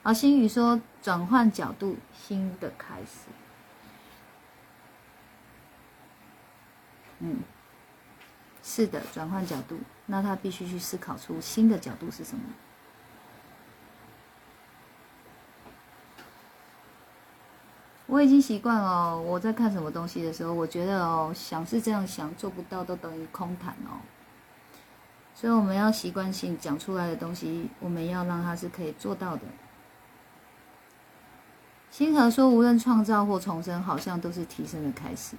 [0.02, 3.28] 好，心语说转换角度，新的开始。
[7.18, 7.38] 嗯。
[8.66, 12.42] 是的，转换角度，那他必须去思考出新的角度是什么。
[18.06, 24.00] 我已经习惯了，我在看什么东西的时候，我觉得哦，想是这样想，做不到都等于空谈哦。
[25.34, 29.42] 所以我们要习惯性讲出来的东西，我们要让它是可以做到的。
[31.90, 35.36] 星河说，无论创造或重生，好像都是提升的开始，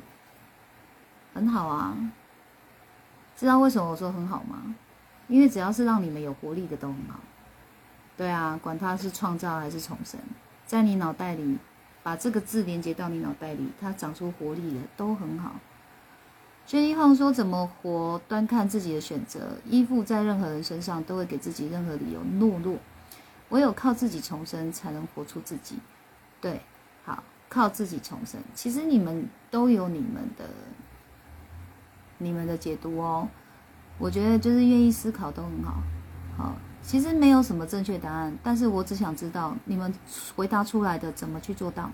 [1.33, 1.97] 很好啊。
[3.35, 4.75] 知道为什么我说很好吗？
[5.27, 7.19] 因为只要是让你们有活力的都很好。
[8.15, 10.19] 对啊，管它是创造还是重生，
[10.65, 11.57] 在你脑袋里
[12.03, 15.55] 把这个字连接到你脑袋里，它长出活力的都很好。
[16.65, 19.57] 薛一晃说：“怎么活，端看自己的选择。
[19.65, 22.77] 依附在任何人身上，都会给自己任何理由懦弱。
[23.49, 25.77] 唯有靠自己重生，才能活出自己。”
[26.39, 26.61] 对，
[27.03, 28.39] 好，靠自己重生。
[28.53, 30.45] 其实你们都有你们的。
[32.25, 33.27] 你们的解读哦，
[33.99, 35.75] 我觉得就是愿意思考都很好。
[36.35, 39.93] 好，其实没有什么正确答案，但是我只想知道你们
[40.35, 41.91] 回答出来的怎么去做到。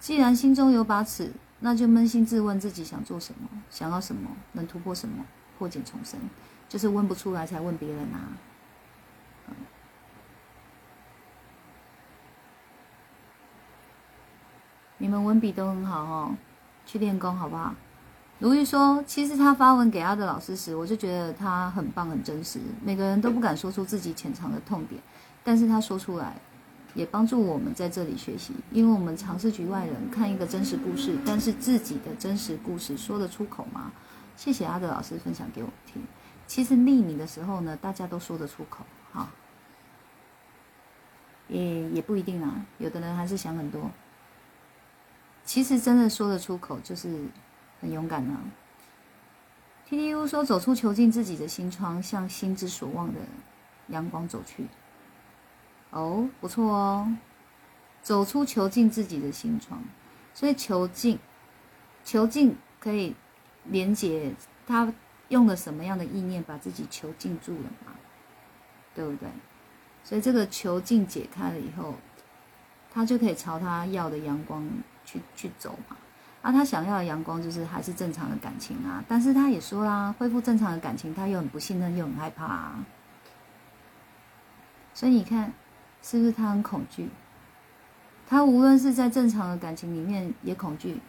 [0.00, 1.30] 既然心中有把尺，
[1.60, 5.26] 那就扪心自问自己想做什么，想要什么，能突破什么，
[5.58, 6.18] 破茧重生，
[6.70, 8.32] 就是问不出来才问别人啊。
[14.96, 16.34] 你们文笔都很好哦，
[16.86, 17.74] 去练功好不好？
[18.40, 22.60] 如玉说：“其实他发文给他的老师时，我就觉得他很棒、很真实。
[22.84, 25.02] 每个人都不敢说出自己潜藏的痛点，
[25.42, 26.36] 但是他说出来，
[26.94, 28.52] 也帮助我们在这里学习。
[28.70, 33.90] 因为我们尝试局外人看一个真实故事，但是自己的真实故事说得出口吗？
[34.36, 36.00] 谢谢阿德老师分享给我听。
[36.46, 39.28] 其实匿名的时候呢，大家都说得出口，哈，
[41.48, 42.64] 也也不一定啊。
[42.78, 43.90] 有的人还是想很多。
[45.44, 47.20] 其实真的说得出口，就是。”
[47.80, 48.38] 很勇敢呢。
[49.86, 53.20] T T U 说：“走出囚禁自己的心窗，向心之所望的
[53.88, 54.66] 阳光走去。”
[55.90, 57.16] 哦，不错哦，
[58.02, 59.82] 走出囚禁自己的心窗，
[60.34, 61.18] 所以囚禁，
[62.04, 63.16] 囚禁可以
[63.64, 64.34] 连接
[64.66, 64.92] 他
[65.28, 67.92] 用了什么样的意念把自己囚禁住了嘛？
[68.94, 69.28] 对不对？
[70.04, 71.94] 所以这个囚禁解开了以后，
[72.90, 74.68] 他就可以朝他要的阳光
[75.06, 75.96] 去去走嘛。
[76.48, 82.86] 啊，他想要的阳光就是还是正常的感情啊，但是他也说啦，恢复正常的感情，他又很不信任，又很害怕，啊。
[84.94, 85.52] 所以你看，
[86.00, 87.10] 是不是他很恐惧？
[88.26, 91.02] 他无论是在正常的感情里面也恐惧，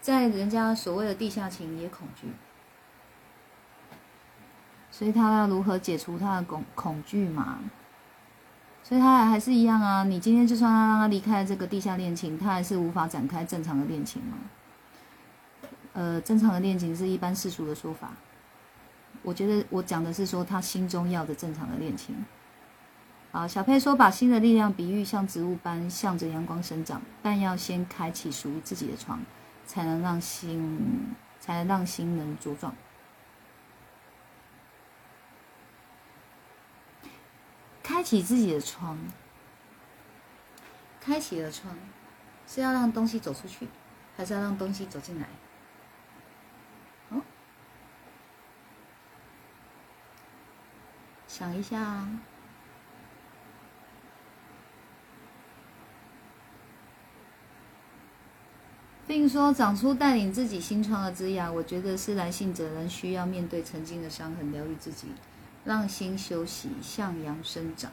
[0.00, 2.28] 在人家所谓的地下情也恐惧，
[4.90, 7.58] 所以他要如何解除他的恐恐惧嘛？
[8.82, 10.02] 所以他还是一样啊！
[10.04, 14.38] 你今天就算让他离开这个地下恋情，他还是无法展开正常的恋情吗？
[15.92, 18.12] 呃，正常的恋情是一般世俗的说法。
[19.22, 22.24] 我觉得我讲的是说他心中要的正常的恋情。
[23.30, 29.20] 啊，小佩说把新的力量比喻像植物般向着阳光生长，但要先开启属于自己的窗，
[29.66, 32.74] 才能让心，才能让心能茁壮。
[37.82, 38.98] 开启自己的窗，
[41.00, 41.74] 开启了窗，
[42.46, 43.68] 是要让东西走出去，
[44.16, 45.26] 还是要让东西走进来？
[47.10, 47.22] 哦，
[51.32, 52.06] 想一下。
[59.06, 65.08] 并说长出带领自己新创的枝芽，我觉得是男性者人需要面对曾经的伤痕，疗愈自己，
[65.64, 67.90] 让心休息，向阳生长，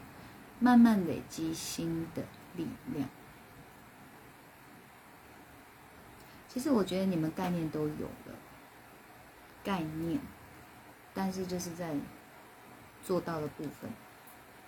[0.59, 2.23] 慢慢累积新的
[2.57, 3.07] 力量。
[6.49, 8.35] 其实我觉得你们概念都有了，
[9.63, 10.19] 概念，
[11.13, 11.93] 但是就是在
[13.04, 13.89] 做到的部分。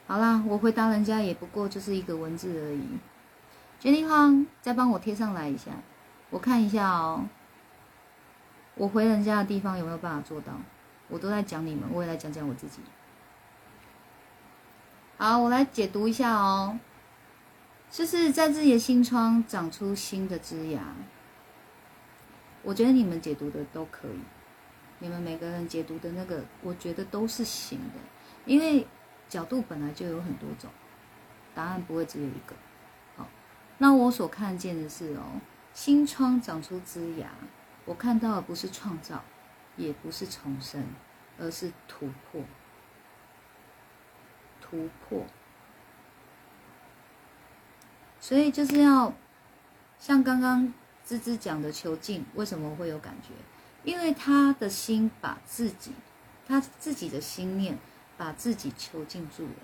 [0.08, 3.00] 好啦，我回答人家也不过就是一个文字而已。
[3.80, 5.72] 决定方再帮我贴上来一下。
[6.30, 7.28] 我看一下哦，
[8.76, 10.54] 我回人家的地方有没有办法做到？
[11.08, 12.80] 我都在讲你们，我也来讲讲我自己。
[15.18, 16.80] 好，我来解读一下哦，
[17.92, 20.82] 就是在自己的心窗长出新的枝芽。
[22.64, 24.20] 我觉得你们解读的都可以，
[25.00, 28.00] 你们每个人解读的那个，我觉得都是行的，
[28.46, 28.88] 因为
[29.30, 30.70] 角度本来就有很多种，
[31.54, 32.56] 答案不会只有一个。
[33.16, 33.28] 好，
[33.78, 35.42] 那我所看见的是哦。
[35.74, 37.30] 新窗长出枝芽，
[37.86, 39.24] 我看到的不是创造，
[39.78, 40.84] 也不是重生，
[41.39, 42.44] 而是突破。
[44.60, 45.26] 突破。
[48.20, 49.14] 所以就是要
[49.98, 50.74] 像刚刚
[51.06, 53.30] 芝芝讲的囚禁，为什么会有感觉？
[53.84, 55.94] 因为他的心把自己，
[56.46, 57.80] 他自己的心念
[58.22, 59.55] 把自己囚禁住了，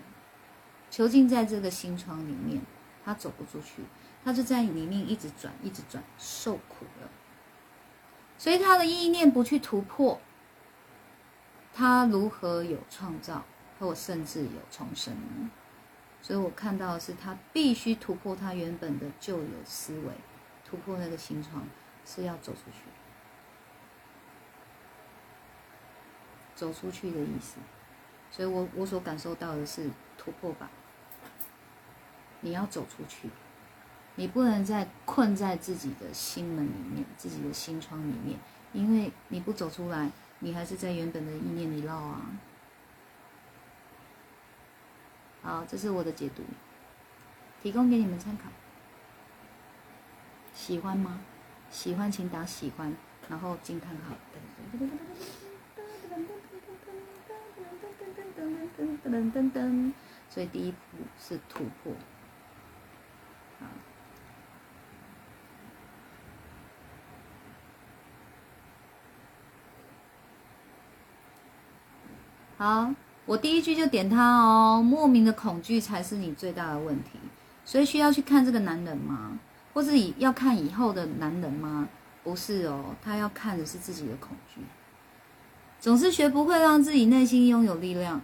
[0.90, 2.60] 囚禁在这个心窗里面，
[3.06, 3.84] 他走不出去。
[4.24, 7.08] 他就在里面一直转，一直转，受苦了。
[8.36, 10.20] 所以他的意念不去突破，
[11.72, 13.46] 他如何有创造，
[13.80, 15.16] 或甚至有重生？
[16.24, 20.14] 所以我看到的是，他必须突破他原本的旧有思维，
[20.66, 21.64] 突破那个心窗，
[22.04, 22.80] 是要走出去，
[26.56, 27.58] 走出去的意思。
[28.38, 30.70] 所以我我所感受到的是突破吧，
[32.42, 33.32] 你要走出去。
[34.14, 38.38] 你不能再困在自己的心门里面，自己的心窗里面，
[38.74, 42.22] 因为你不走出来，你还是在原本的意念里绕啊。
[45.42, 46.44] 好，这是我的解读，
[47.64, 48.50] 提供给你们参考。
[50.54, 51.20] 喜欢吗？
[51.72, 52.96] 喜欢请打喜欢，
[53.30, 54.16] 然后惊叹号。
[58.78, 59.92] 噔噔噔噔
[60.30, 60.78] 所以第一步
[61.20, 61.94] 是突破。
[72.58, 72.92] 好，
[73.28, 74.82] 我第一句就点他哦。
[74.82, 77.20] 莫名的恐惧才是你最大的问题，
[77.64, 79.40] 所以需要去看这个男人吗？
[79.74, 81.88] 或是以要看以后的男人吗？
[82.24, 84.62] 不是哦，他要看的是自己的恐惧。
[85.80, 88.20] 总是学不会让自己内心拥有力量，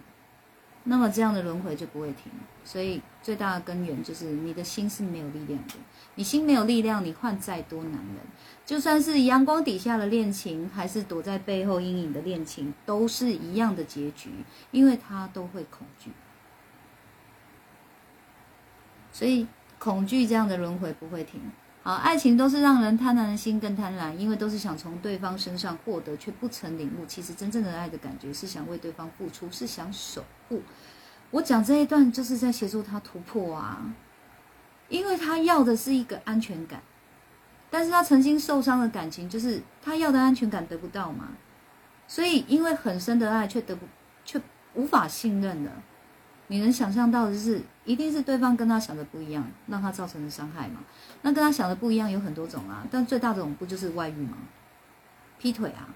[0.84, 2.30] 那么这样的轮回就不会停。
[2.64, 5.74] 所以最大的根源就是你的心是没有力量的。
[6.14, 8.16] 你心没有力量，你换再多男人。
[8.64, 14.30] 就算是阳光底下的恋情，还是躲在背后阴影的恋情，都是一样的结局，
[14.70, 16.10] 因为他都会恐惧，
[19.12, 19.46] 所以
[19.78, 21.40] 恐惧这样的轮回不会停。
[21.84, 30.62] 好，爱情都是让人贪婪的心更贪婪，因为都是想从对方身上获得，却不曾领悟，其实真正的爱的感觉是想为对方付出，是想守护。
[31.30, 33.94] 我讲这一段就是在协助他突破啊，
[34.88, 36.80] 因为他要的是一个安全感。
[37.70, 41.28] 但是他曾经受伤的感情，就是他要的安全感得不到嘛，
[42.08, 43.84] 所以因为很深的爱却得不，
[44.24, 44.40] 却
[44.72, 45.70] 无法信任了。
[46.46, 50.80] 你能想象到的是，一定是对方跟他想的不一样，让他造成的伤害嘛？
[51.26, 54.36] 那跟他想的不一样有很多种啊，但最大的种不就是外遇吗？
[55.38, 55.88] 劈腿啊，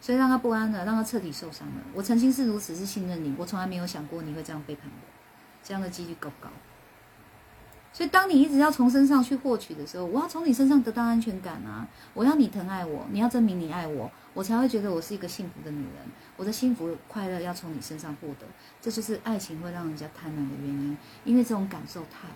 [0.00, 1.74] 所以让他不安了，让他彻底受伤了。
[1.92, 5.06] 我曾经是如此，是信任你，我从来没有想过你会这样背叛我，
[5.62, 6.50] 这样的几率高不高？
[7.94, 11.86] 所以，当你一直要从身上去获取的时候，我要从你身上得到安全感啊！
[12.14, 15.96] 我要你疼爱我，你要证明你爱我，我才会觉得我是一个幸福的女人。
[16.38, 18.46] 我的幸福快乐要从你身上获得，
[18.80, 20.96] 这就是爱情会让人家贪婪的原因，
[21.26, 22.28] 因为这种感受太。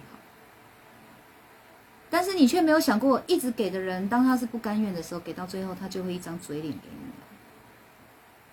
[2.17, 7.11] 但是你却没有想过，一直给的人，当他是不甘愿的时候，给到最后，他就会一张嘴脸给你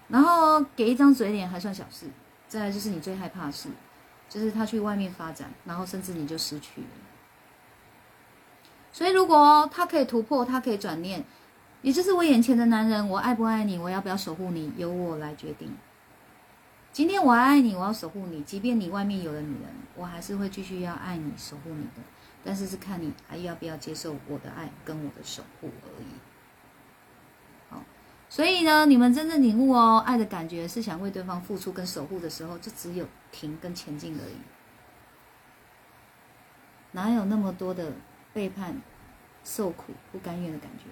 [0.09, 2.07] 然后给一张嘴脸还算小事，
[2.49, 3.70] 再来就是你最害怕的事。
[4.28, 6.88] 就是他去外面发展，然后甚至你就失去了。
[8.91, 11.24] 所以，如果他可以突破，他可以转念，
[11.82, 15.74] 也就是我眼前的男人，我爱不爱你，我要不要守护你，由我来决定。
[16.91, 22.01] 今天我爱你，我要守护你，即便你外面有了女人，我还是会继续要爱你、守护你的。
[22.44, 26.08] 但是是看你还要不要接受我的爱跟我的守护而已。
[27.70, 27.84] 好，
[28.30, 34.36] 所以呢，你们真正领悟哦，爱的感觉是想为对方付出跟守护的时候，就只有停跟前进而已，
[36.91, 37.94] 哪有那么多的
[38.34, 38.82] 背叛、
[39.44, 40.86] 受苦、不甘愿的感觉？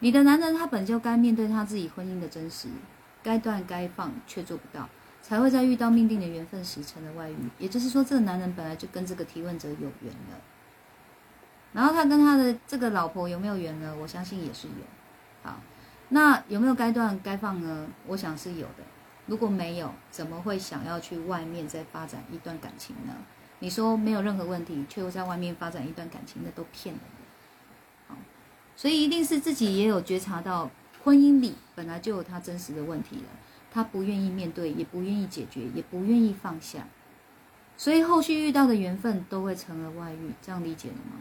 [0.00, 2.68] 你的男人他本就该面对他自己婚姻的真实。
[3.22, 4.88] 该断该放，却做不到，
[5.30, 7.36] 才会在遇到命定的缘分时成了外遇。
[7.56, 10.40] 也就是说，这个男人本来就跟这个提问者有缘了。
[11.72, 13.94] 然后他跟他的这个老婆有没有缘呢？
[14.00, 14.74] 我相信也是有。
[15.44, 15.60] 好，
[16.08, 17.86] 那有没有该断该放呢？
[18.08, 18.82] 我想是有的。
[19.26, 23.14] 如果没有，怎么会想要去外面再发展一段感情呢？
[23.60, 27.04] 你说没有任何问题，却又在外面发展一段感情，那都骗人。
[28.08, 28.16] 好，
[28.74, 30.68] 所以一定是自己也有觉察到。
[31.02, 33.22] 婚姻里本来就有他真实的问题了，
[33.70, 36.88] 他不愿意面对，也不愿意解决，也不愿意放下，
[37.76, 41.18] 所以后续遇到的缘分都会成了外遇，这样理解了吗？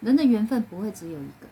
[0.00, 1.46] 人的缘分不会只有一个，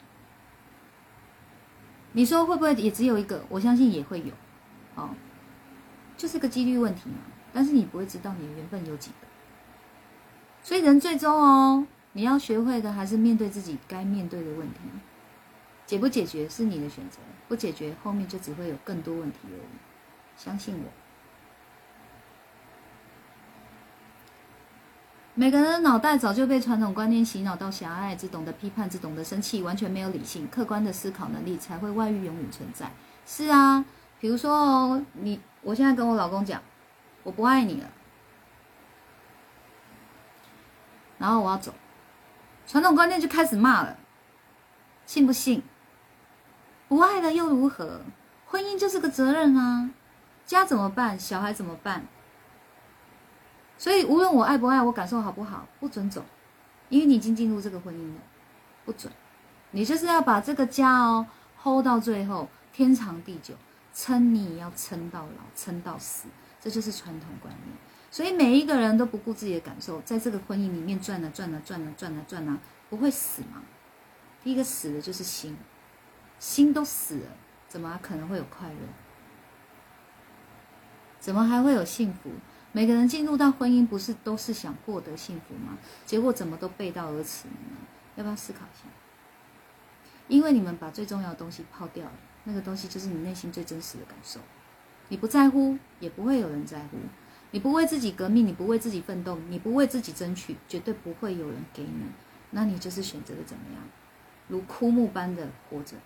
[2.13, 3.45] 你说会不会也只有一个？
[3.49, 4.33] 我相信也会有，
[4.95, 5.11] 哦，
[6.17, 7.17] 就是个几率问题嘛。
[7.53, 9.27] 但是你不会知道你的缘分有几个，
[10.63, 14.81] 所以人最终哦，你要学会的还是面对自己该面对的问题。
[15.87, 17.19] 解不解决是你的选择，
[17.49, 19.69] 不解决后面就只会有更多问题而已。
[20.37, 20.91] 相信我，
[25.35, 32.91] 每个人的脑袋早就被传统观念洗脑到狭隘，只懂得批判，只懂得生气，完全没有理性、客观的思考能力，才会外遇永远存在。
[33.27, 33.85] 是啊，
[34.19, 36.63] 比如说哦，你我现在跟我老公讲，
[37.23, 37.89] 我不爱你了，
[41.19, 41.73] 然后我要走，
[42.67, 43.97] 传统观念就开始骂了，
[45.07, 45.63] 信不信？
[46.95, 48.03] 不爱了又如何？
[48.47, 49.91] 婚姻就是个责任啊，
[50.47, 51.19] 家怎么办？
[51.19, 52.07] 小孩怎么办？
[53.77, 56.25] 所以无论我爱不爱，我感受好不好，不准走，
[56.91, 58.21] 因为你已经进入这个婚姻了，
[58.85, 59.13] 不准。
[59.73, 61.27] 你就是要把这个家哦
[61.61, 63.55] hold 到最后，天长地久，
[63.93, 66.29] 撑你要撑到老，撑到死，
[66.61, 67.77] 这就是传统观念。
[68.09, 72.57] 所以每一个人都不顾自己的感受，在这个婚姻里面转啊转啊转啊转啊转啊，
[72.89, 73.63] 不会死吗？
[74.45, 75.57] 第一个死的就是心。
[76.45, 77.31] 心都死了，
[77.69, 78.77] 怎么可能会有快乐？
[81.19, 82.31] 怎么还会有幸福？
[82.71, 85.79] 每个人进入到婚姻，不是都是想获得幸福吗？
[86.05, 87.79] 结果怎么都背道而驰呢？
[88.17, 88.85] 要不要思考一下？
[90.29, 92.13] 因为你们把最重要的东西抛掉了，
[92.45, 94.39] 那个东西就是你内心最真实的感受。
[95.09, 96.99] 你不在乎，也不会有人在乎。
[97.53, 102.05] 你不为自己革命，你不为自己奋斗，你不为自己争取，绝对不会有人给你。
[102.51, 103.83] 那你就是选择的怎么样？
[104.49, 105.97] 如枯木般的活着。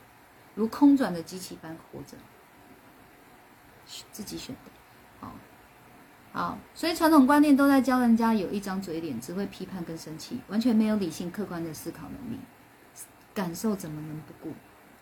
[0.59, 2.17] 如空转的机器般活着，
[4.11, 4.73] 自己选的，
[5.21, 5.33] 好，
[6.33, 12.41] 好，所以传统观念都在教人家有一张嘴脸，只会批判跟生气，完全没有理性客观的思考能力，
[13.33, 14.53] 感受怎么能不顾？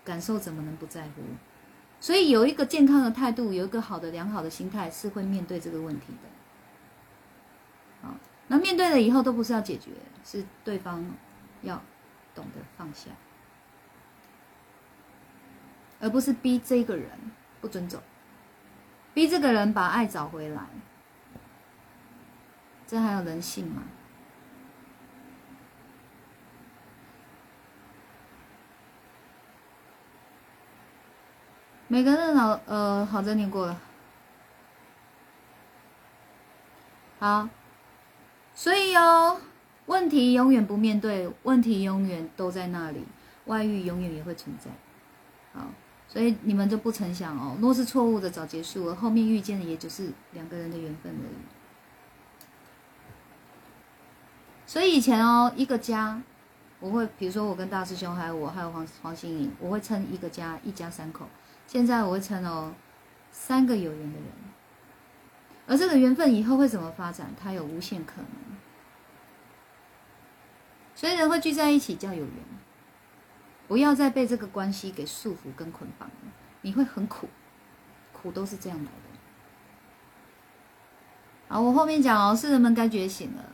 [0.04, 1.22] 感受怎么能不在乎？
[2.00, 8.06] 所以有一个健康的态度，有一个好的良好的心态，是会面对这个问题的。
[8.06, 8.14] 好，
[8.48, 9.92] 那面对了以后，都不是要解决，
[10.22, 11.02] 是对方
[11.62, 11.80] 要
[12.34, 13.08] 懂得放下。
[16.00, 17.10] 而不是逼这个人
[17.60, 18.02] 不准走，
[19.14, 20.62] 逼这个人把爱找回来，
[22.86, 23.82] 这还有人性吗？
[31.88, 33.80] 每个人好呃，好，这念过了。
[37.18, 37.48] 好，
[38.54, 39.40] 所以哦，
[39.86, 43.06] 问题永远不面对，问题永远都在那里，
[43.46, 44.70] 外遇永远也会存在。
[45.54, 45.66] 好。
[46.16, 51.36] 所以你们就不曾想哦，若是错误的早结束了，后面遇见的也就是两个人的缘分而已。
[54.66, 56.22] 所以以前哦，一个家，
[56.80, 61.28] 我会比如说我跟大师兄还有我还有黄黄心颖，我会称一个家一家三口。
[61.66, 62.72] 现在我会称哦，
[63.30, 64.26] 三个有缘的人。
[65.66, 68.26] 而这个缘分以后会怎么发展，它有无限可能。
[70.94, 72.32] 所以人会聚在一起叫有缘。
[73.68, 76.14] 不要再被这个关系给束缚跟捆绑了，
[76.62, 77.28] 你会很苦，
[78.12, 78.90] 苦都是这样来的。
[81.48, 83.44] 好，我后面讲哦，是人们该觉醒了，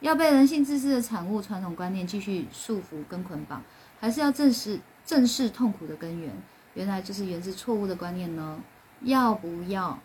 [0.00, 3.62] 要被人性自私的产物、传统观念继续束缚跟捆绑，
[4.00, 6.34] 还是要正视正视痛苦的根源？
[6.74, 8.60] 原来就是源自错误的观念呢？
[9.02, 9.98] 要不要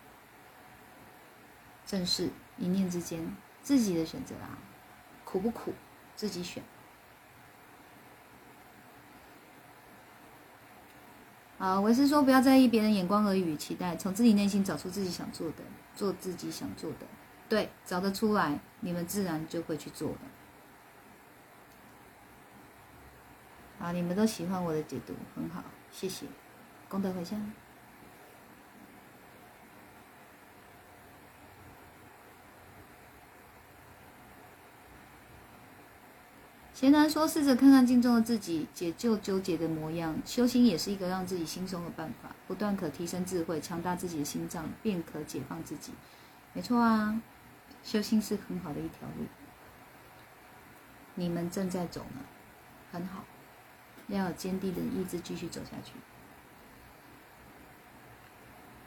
[1.86, 4.58] 正视一念之间自己的选择啊？
[5.24, 5.72] 苦不苦，
[6.14, 6.62] 自己选。
[11.60, 15.56] 啊，我是说不要在意别人眼光而已期待，从自己内心找出自己想做的，
[15.94, 17.06] 做自己想做的。
[17.50, 20.18] 对，找得出来，你们自然就会去做了。
[23.78, 26.24] 好，你们都喜欢我的解读，很好，谢谢，
[26.88, 27.38] 功德回向。
[36.80, 40.16] 贤男说：“试着看看镜中的自己，解救纠结的模样。
[40.24, 45.92] 修行也是一个让自己轻松的办法，不断可提升智慧，强大自己的心脏，便可解放自己。
[46.54, 47.20] 没错啊，
[47.84, 49.26] 修行是很好的一条路。
[51.16, 52.22] 你们正在走呢，
[52.90, 53.26] 很好，
[54.06, 55.92] 要有坚定的意志继续走下去。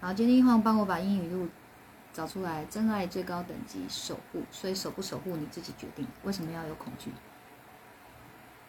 [0.02, 1.48] 好，今天一晃帮我把英语录
[2.12, 2.66] 找出来。
[2.66, 6.08] 真爱最高等级守护，所以守不守护你自己决定。
[6.24, 7.12] 为什么要有恐惧？”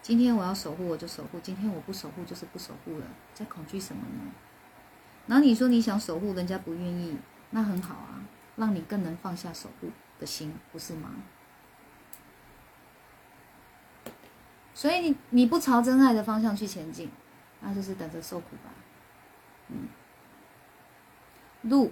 [0.05, 3.07] 今天我要守护，我就守护；今天我不守护，就是不守护了。
[3.33, 4.33] 在恐惧什么呢？
[5.27, 7.17] 然后你说你想守护，人家不愿意，
[7.53, 8.23] 那很好啊，
[8.57, 9.89] 让你更能放下守护
[10.21, 11.09] 的心，不是吗？
[14.75, 17.11] 所以你你不朝真爱的方向去前进，
[17.63, 18.71] 那就是等着受苦吧。
[19.69, 19.89] 嗯，
[21.63, 21.91] 路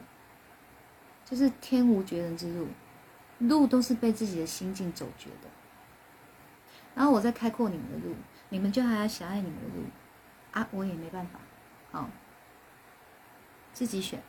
[1.24, 2.68] 就是天无绝人之路，
[3.38, 5.48] 路都是被自己的心境走绝的。
[6.94, 8.14] 然后我再开阔你们的路，
[8.50, 9.84] 你们就还要狭隘你们的路，
[10.52, 11.38] 啊，我也没办法，
[11.90, 12.08] 好，
[13.72, 14.22] 自己选。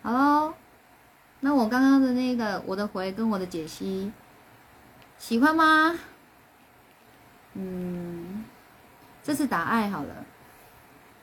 [0.00, 0.54] 好喽，
[1.40, 4.12] 那我刚刚的那个我的回跟我的解析，
[5.18, 5.98] 喜欢吗？
[7.54, 8.44] 嗯，
[9.22, 10.24] 这次打爱好了，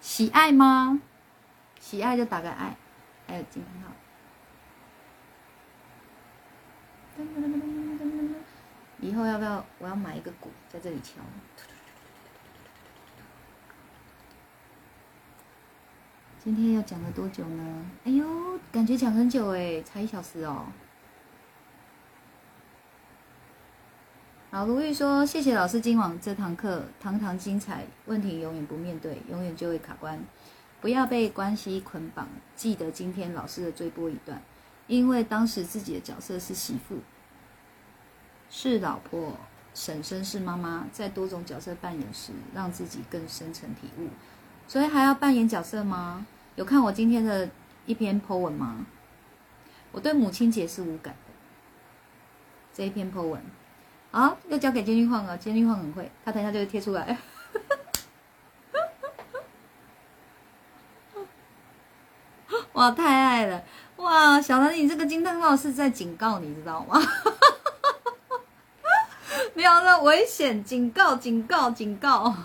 [0.02, 1.02] 喜爱吗？
[1.80, 2.76] 喜爱就打个爱。
[3.28, 3.92] 还有金号。
[9.00, 9.66] 以后要不要？
[9.80, 11.22] 我要买一个鼓，在这里敲。
[16.40, 17.86] 今天要讲了多久呢？
[18.04, 20.68] 哎呦，感觉讲很久哎，才一小时哦。
[24.52, 27.86] 好，卢玉说：“谢谢老师今晚这堂课，堂堂精彩。
[28.06, 30.24] 问题永远不面对，永远就会卡关。”
[30.86, 32.28] 不要被关系捆绑。
[32.56, 34.40] 记得今天老师的追播一段，
[34.86, 37.00] 因为当时自己的角色是媳妇，
[38.52, 39.36] 是老婆，
[39.74, 44.10] 婶婶是妈妈，在多种角色扮演时，让自己更深层体悟。
[44.68, 46.28] 所以还要扮演角色吗？
[46.54, 47.50] 有看我今天的
[47.88, 48.86] 一篇 po 文吗？
[49.92, 51.34] 我对母亲节是无感的。
[52.72, 53.42] 这一篇 po 文，
[54.12, 55.36] 好，又交给监狱晃了。
[55.36, 57.18] 监狱晃很会，他等一下就会贴出来。
[62.92, 63.64] 太爱了！
[63.98, 67.02] 哇，小兰，你这个惊叹号是在警告你，知道吗？
[69.54, 70.64] 没有了，危险！
[70.64, 72.36] 警告，警告，警告！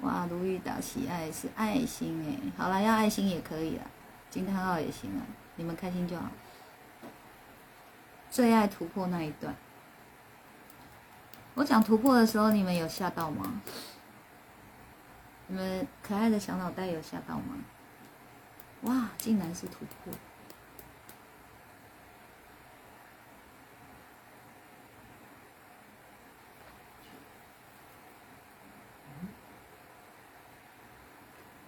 [0.00, 3.82] 哇，卢玉达喜爱是爱心哎，好了，要爱心也可以了，
[4.30, 5.22] 惊叹号也行啊，
[5.56, 6.24] 你们开心就好。
[8.30, 9.54] 最爱突破那一段，
[11.54, 13.60] 我讲突破的时候，你们有吓到吗？
[15.52, 17.56] 你们可爱的小脑袋有吓到吗？
[18.84, 20.14] 哇，竟然是突破！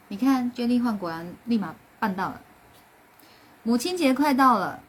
[0.09, 2.40] 你看，娟丽焕果然立马办到了。
[3.65, 4.82] 母亲节快到了，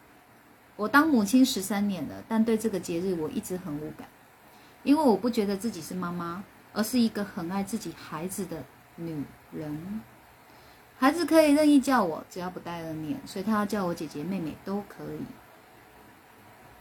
[0.77, 4.07] 我当母亲十三年了，但对这个节日我一直很无感，
[4.83, 8.63] 因为我不觉得自己是妈妈，而是一个很爱自己孩子的。
[8.95, 10.01] 女人，
[10.97, 15.19] 孩子可以任意叫我，只要不带恶念，所以他要叫我姐姐、妹妹都可以。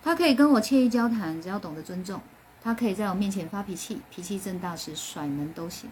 [0.02, 2.20] 他可以跟我惬意交谈，只要懂得尊重。
[2.62, 5.90] 他可以在我面前发脾气，脾气正大时甩门都行。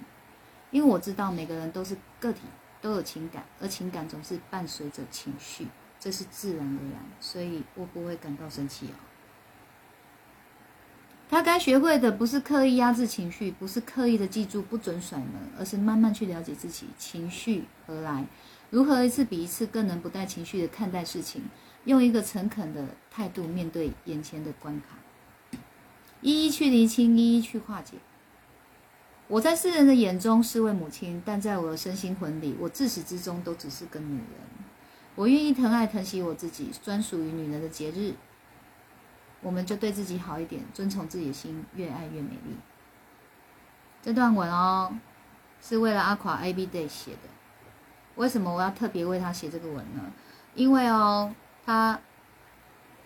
[0.70, 2.40] 因为我知道每个人都是个体，
[2.80, 5.66] 都有情感，而情感总是伴随着情绪，
[6.00, 8.96] 这是自然而然，所以我不会感到生气哦。
[11.32, 15.28] 他该学会的不是刻意压制情绪，不是刻意的记住不准甩门，
[15.58, 18.26] 而是慢慢去了解自己情绪何来，
[18.68, 21.44] 如何一次比一次更能不带情绪的看待事情，
[21.86, 25.58] 用一个诚恳的态度面对眼前的关卡，
[26.20, 27.96] 一一去厘清，一一去化解。
[29.26, 34.26] 我在世人的眼中是位母亲，但在我的身心魂里，我自始至终都只是个女人。
[35.14, 38.12] 我愿意疼爱疼惜我自己，专属于女人的节日。
[39.42, 42.56] 我们就对自己好一点，遵从自己的心，越爱越美丽。
[44.00, 44.96] 这段文哦，
[45.60, 47.28] 是为了阿垮 A B Day 写的。
[48.14, 50.12] 为什么我要特别为他写这个文呢？
[50.54, 51.34] 因为哦，
[51.66, 51.98] 他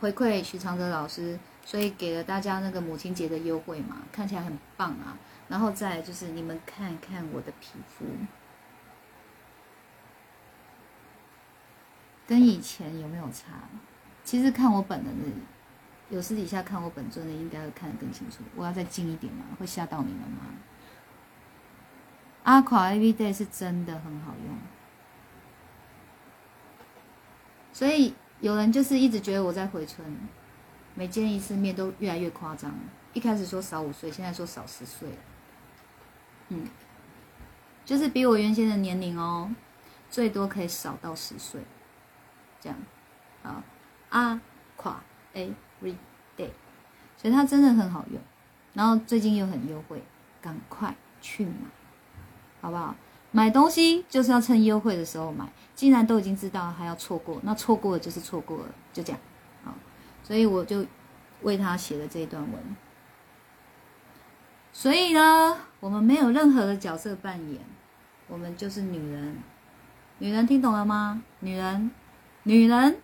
[0.00, 5.16] 回馈许常德老师，所以给了大家那个母亲节的优惠嘛，看起来很棒啊。
[5.48, 8.04] 然后再就是你们看看我的皮肤，
[12.26, 13.52] 跟以前有没有差？
[14.24, 15.24] 其实看我本人的，
[16.08, 18.44] 有私底下看我本尊的，应该会看得更清楚。
[18.54, 19.44] 我要再近一点吗？
[19.58, 20.44] 会吓到你们吗？
[22.44, 24.56] 阿垮 A V Day 是真的很好用，
[27.72, 30.16] 所以有人就是一直觉得我在回春，
[30.94, 32.72] 每见一次面都越来越夸张。
[33.14, 35.08] 一开始说少五岁，现在说少十岁。
[36.50, 36.68] 嗯，
[37.84, 39.50] 就是比我原先的年龄哦，
[40.08, 41.60] 最多可以少到十岁，
[42.60, 42.78] 这样，
[43.42, 43.60] 好，
[44.10, 44.40] 阿
[44.76, 45.02] 垮
[45.80, 45.94] every
[46.36, 46.50] day，
[47.16, 48.20] 所以它真的很好用，
[48.74, 50.02] 然后最近又很优惠，
[50.40, 51.52] 赶快去买，
[52.60, 52.94] 好不好？
[53.32, 59.20] 买东西就是要趁优惠的时候买，既然都已经知道还要错过，那错过了就是错过了，就这样，
[59.64, 59.74] 好，
[60.22, 60.86] 所以我就
[61.42, 62.76] 为他写了这一段文。
[64.72, 67.60] 所以呢，我们没有任何的角色扮演，
[68.28, 69.36] 我们就是女人。
[70.18, 71.22] 女人听懂了吗？
[71.40, 71.90] 女人，
[72.44, 72.98] 女人，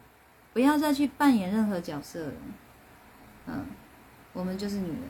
[0.54, 2.32] 不要再去扮演任何角色了。
[3.46, 3.66] 嗯，
[4.32, 5.08] 我们就是女人。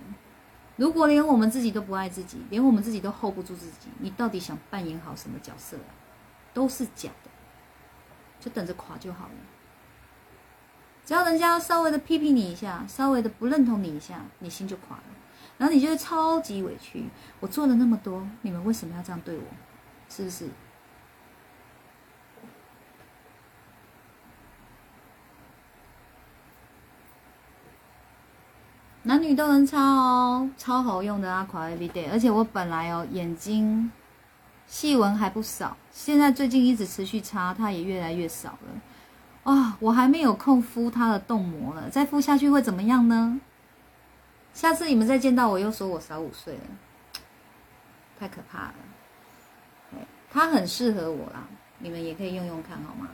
[0.76, 5.92] 如果连我们自己都不爱自己，连我们自己都 hold 不住自己，你到底想扮演好什么角色啊？
[6.54, 7.30] 都是假的，
[8.40, 9.34] 就等着垮就好了。
[11.04, 15.04] 只要人家稍微的批评你一下，稍微的不认同你一下，你心就垮了。
[15.58, 17.04] 然后你就会超级委屈，
[17.40, 19.44] 我做了那么多，你们为什么要这样对我？
[20.08, 20.48] 是不是？
[29.12, 32.10] 男女都能擦哦，超好用的啊！Every day，。
[32.10, 33.92] 而且我本来哦眼睛
[34.66, 39.52] 细纹还不少，现在最近一直持续擦，它也越来越少了。
[39.52, 43.38] 啊，我还没有空敷它的冻膜了，再敷下去会怎么样呢？
[44.54, 46.60] 下次你们再见到我，又说我少五岁了，
[48.18, 48.74] 太可怕了。
[50.30, 51.46] 它很适合我啦，
[51.80, 53.10] 你们也可以用用看好吗？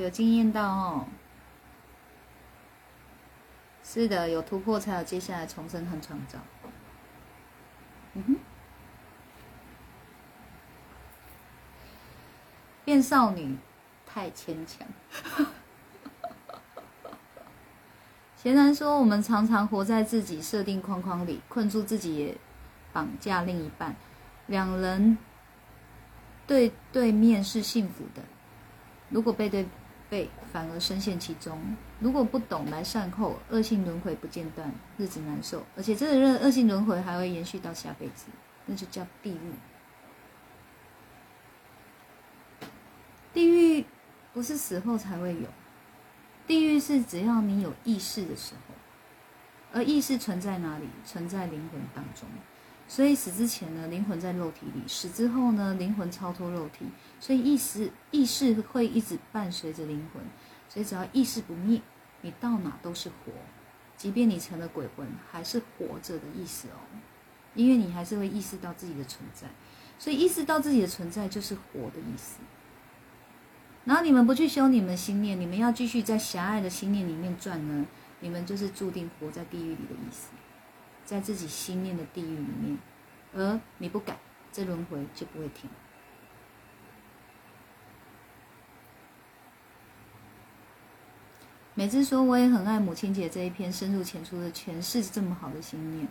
[0.00, 1.06] 有惊艳到哦。
[3.88, 6.40] 是的，有突破才有接下来重生和创造。
[8.14, 8.36] 嗯哼，
[12.84, 13.56] 变少女
[14.04, 14.86] 太牵强。
[18.36, 22.36] 贤男说：“我们常常活在自己设定框框里，困住自己，也
[22.92, 23.94] 绑架另一半。
[24.46, 25.16] 两人
[26.46, 28.22] 对对面是幸福的，
[29.10, 29.64] 如果背对。”
[30.08, 31.76] 被反而深陷其中。
[32.00, 35.64] 如果不懂来善后，恶性轮回不间断，日子难受。
[35.76, 38.26] 而且这个恶性轮回还会延续到下辈子，
[38.66, 39.52] 那就叫地狱。
[43.32, 43.84] 地狱
[44.32, 45.48] 不是死后才会有，
[46.46, 48.74] 地狱是只要你有意识的时候。
[49.72, 50.88] 而意识存在哪里？
[51.04, 52.26] 存在灵魂当中。
[52.88, 56.86] 所以死之前呢，灵魂在肉体里；死之后呢，灵魂超脱肉体。
[57.18, 60.22] 所以意识意识会一直伴随着灵魂。
[60.68, 61.80] 所以只要意识不灭，
[62.20, 63.32] 你到哪都是活。
[63.96, 66.78] 即便你成了鬼魂，还是活着的意思哦。
[67.54, 69.48] 因为你还是会意识到自己的存在。
[69.98, 72.40] 所以意识到自己的存在就是活的意思。
[73.84, 77.86] 然后你们不去修你们的心念，你们要继续在狭隘的心念里面转呢，
[78.20, 80.28] 你们就是注定活在地狱里的意思。
[81.06, 82.78] 在自己心念的地狱里面，
[83.32, 84.18] 而你不改，
[84.52, 85.70] 这轮回就不会停。
[91.74, 96.08] 每次说我也很爱母亲节这一篇深入浅出的诠释这么好的心念，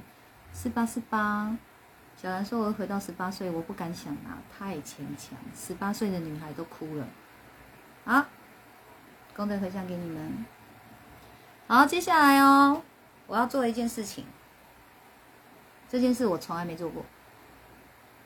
[0.54, 0.86] 是吧？
[0.86, 1.58] 是吧？
[2.16, 5.38] 小兰说：“我回到十八岁，我不敢想啊，太牵强。
[5.54, 7.06] 十八岁的女孩都哭了。”
[8.06, 8.26] 好，
[9.36, 10.46] 功德回向给你们。
[11.68, 12.82] 好，接下来哦，
[13.28, 14.24] 我要做一件事情。
[15.88, 17.06] 这件事我从来没做过，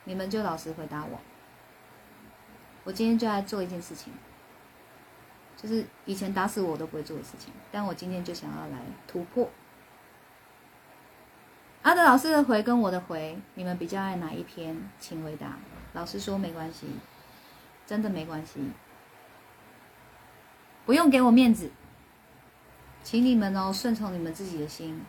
[0.05, 1.19] 你们就老实回答我。
[2.85, 4.11] 我今天就来做一件事情，
[5.55, 9.49] 就是以前打死我都不会做的事情，但我今天就想要来突破。
[11.81, 14.89] 阿德老师的回跟我的回，你们比较爱哪一篇？
[14.99, 15.57] 请回答。
[15.93, 16.87] 老师说没关系，
[17.85, 18.71] 真的没关系，
[20.85, 21.71] 不用给我面子，
[23.03, 25.05] 请你们哦顺从你们自己的心，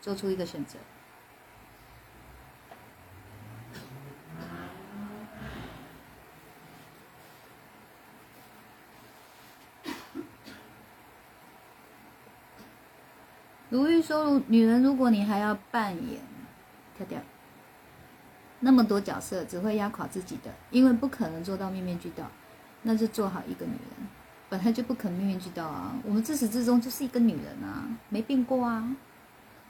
[0.00, 0.78] 做出一个选择。
[14.18, 16.20] 如：“女人，如果你还要扮演，
[16.96, 17.18] 跳跳
[18.60, 22.24] 那么多角色，只会压垮自己的，因为不可能做到面面俱到。
[22.82, 24.08] 那就做好一个女人，
[24.48, 25.94] 本来就不可能面面俱到啊。
[26.02, 28.96] 我们自始至终就是一个女人啊，没变过啊。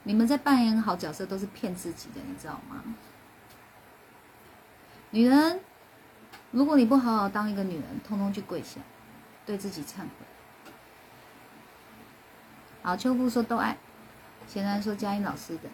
[0.03, 2.83] 你们在扮演好角色都是骗自己的，你知道吗？
[5.09, 5.59] 女人，
[6.51, 8.79] 如果你不好好当一个女人，通通去跪下，
[9.45, 10.07] 对自己忏悔。
[12.81, 13.77] 好，秋夫说都爱。”
[14.51, 15.69] 显然说佳音老师的，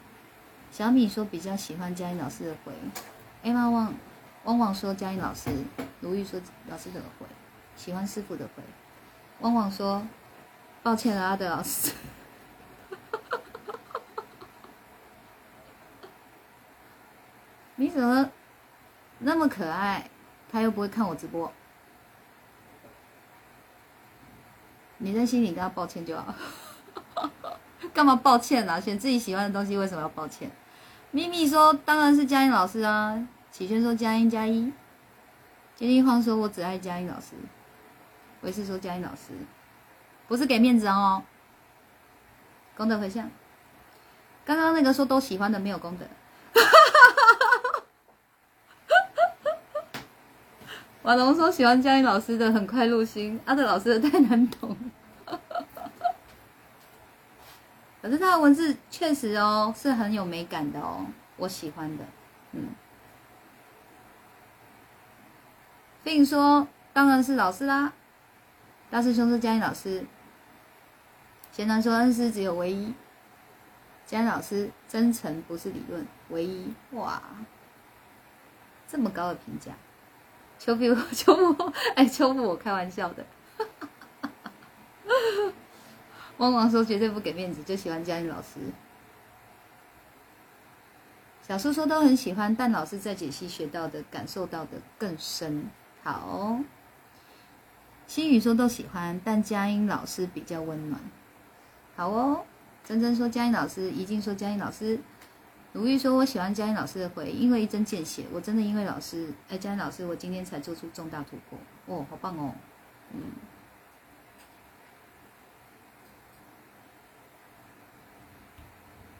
[0.69, 2.71] 小米说比较喜欢佳音老师的回
[3.43, 3.91] ，Emma 旺
[4.43, 5.49] 汪汪说佳音老师，
[5.99, 6.39] 如玉说
[6.69, 7.25] 老师的回，
[7.75, 8.61] 喜欢师傅的回，
[9.39, 10.05] 汪汪说
[10.83, 11.91] 抱歉了阿德老师，
[17.77, 18.29] 你怎么
[19.17, 20.07] 那么可爱？
[20.51, 21.51] 他又不会看我直播，
[24.99, 26.35] 你在心里跟他抱歉就好。
[27.97, 28.79] 干嘛抱歉呢？
[28.79, 30.51] 选自己喜欢的东西，为什么要抱歉？
[31.09, 34.71] 咪咪说：“当然是佳音老师啊。”启轩说：“佳音加一。”
[35.75, 37.29] 金立荒说：“我只爱佳音老师。”
[38.41, 39.33] 维是说：“佳音老师
[40.27, 41.23] 不是给面子哦。”
[42.77, 43.31] 功德回向。
[44.45, 46.05] 刚刚那个说都喜欢的没有功德。
[51.01, 54.77] 瓦龙说：“喜欢佳音老师的很快入心，阿德老师的太难懂。”
[58.07, 61.05] 可是他的文字确实哦是很有美感的哦，
[61.35, 62.05] 我喜欢的。
[62.53, 62.69] 嗯，
[66.05, 67.91] 并说当然是老师啦，
[68.89, 70.05] 大师兄是佳音老师，
[71.51, 72.93] 贤男说恩师只有唯一，
[74.05, 77.21] 佳音老师真诚不是理论，唯一哇，
[78.87, 79.73] 这么高的评价，
[80.57, 83.25] 秋布 秋布哎秋布我开玩笑的。
[86.37, 88.59] 汪汪说绝对不给面子，就喜欢佳音老师。
[91.41, 95.65] 小叔说都很喜欢，但老师在解析学到的、感受到的更深。
[96.03, 96.59] 好，
[98.05, 101.01] 心宇说都喜欢，但佳音老师比较温暖。
[101.95, 102.43] 好哦，
[102.83, 104.99] 珍珍说佳音老师，怡静说佳音老师，
[105.71, 111.57] 如玉说我喜欢佳音老师的回，因为一针见血，我真的因为老师，哎，佳音老师，我今天才做出重大突破。
[111.85, 112.53] 哦，好棒哦，
[113.13, 113.21] 嗯。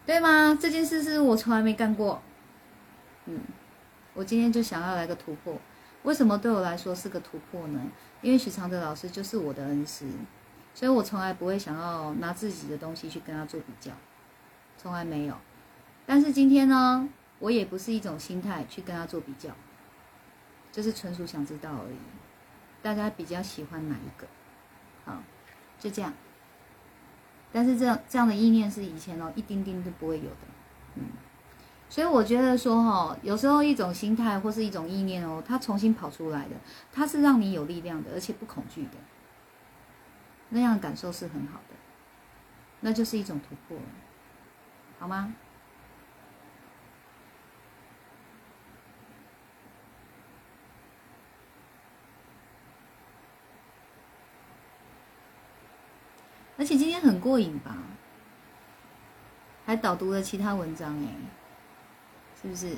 [0.07, 0.57] 对吗？
[0.59, 2.21] 这件事是我从来没干过。
[3.25, 3.41] 嗯，
[4.13, 5.59] 我今天就想要来个突破。
[6.03, 7.81] 为什么对我来说是个突破呢？
[8.21, 10.05] 因为许常德老师就是我的恩师，
[10.73, 13.91] 所以我从来不会想要拿自己的东西去跟他做比较，
[14.77, 15.35] 从来没有。
[16.05, 17.09] 但是今天呢，
[17.39, 19.49] 我也不是一种心态去跟他做比较，
[20.71, 21.97] 就是纯属想知道而已。
[22.81, 24.25] 大家比较喜欢哪一个？
[25.03, 25.21] 好，
[25.77, 26.13] 就这样。
[27.51, 30.47] 但是这样这样的意念是以前哦一丁丁都不会有的，
[30.95, 31.03] 嗯，
[31.89, 36.55] 所以我觉得说哈，有时候一种心态或是一种意念哦，它重新跑出来的，
[36.91, 38.97] 它是让你有力量的，而且不恐惧的，
[40.49, 41.75] 那样感受是很好的，
[42.81, 43.77] 那就是一种突破，
[44.99, 45.33] 好吗？
[56.57, 57.77] 而且今天很过瘾吧？
[59.65, 61.09] 还导读了其他文章哎，
[62.41, 62.75] 是不是？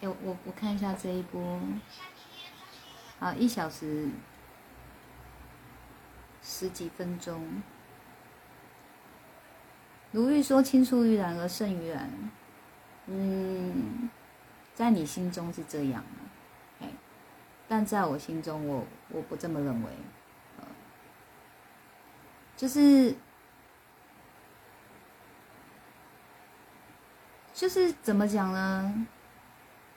[0.00, 1.60] 哎，我我看一下这一波，
[3.18, 4.08] 好，一小时
[6.42, 7.62] 十几分钟。
[10.12, 12.08] 如玉说：“青出于蓝而胜于蓝。”
[13.06, 14.08] 嗯，
[14.74, 16.04] 在你心中是这样。
[17.68, 19.90] 但在我心中，我我不这么认为，
[22.56, 23.14] 就是
[27.52, 29.06] 就是怎么讲呢？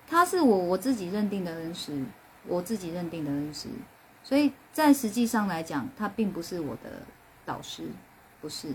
[0.07, 2.03] 他是我我自己认定的恩师，
[2.47, 3.69] 我自己认定的恩师，
[4.23, 7.03] 所以在实际上来讲，他并不是我的
[7.45, 7.87] 导师，
[8.41, 8.73] 不是，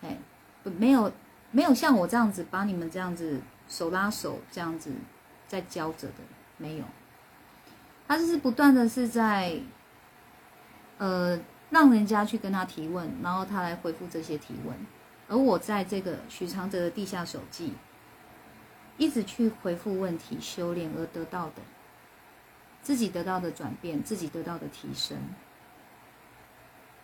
[0.00, 0.18] 哎，
[0.64, 1.12] 没有
[1.52, 4.90] 没有像我这样子把你们这样子手拉手这样子
[5.46, 6.14] 在教着的，
[6.56, 6.84] 没有。
[8.08, 9.60] 他就是不断的是在，
[10.96, 14.74] 呃，让人家去跟他提问，然后他来回复这些提问，
[15.28, 17.74] 而我在这个许常德的地下手记，
[18.96, 21.56] 一直去回复问题、修炼而得到的，
[22.80, 25.18] 自己得到的转变，自己得到的提升，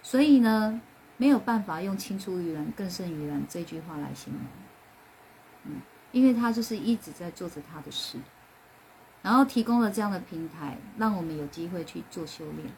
[0.02, 0.80] 所以呢，
[1.18, 4.42] 没有办法用“青出于蓝更胜于蓝”这句话来形容，
[5.64, 5.82] 嗯，
[6.12, 8.18] 因为他就是一直在做着他的事。
[9.24, 12.70] 然后提供了这样的平台，让我们有机会去做修炼，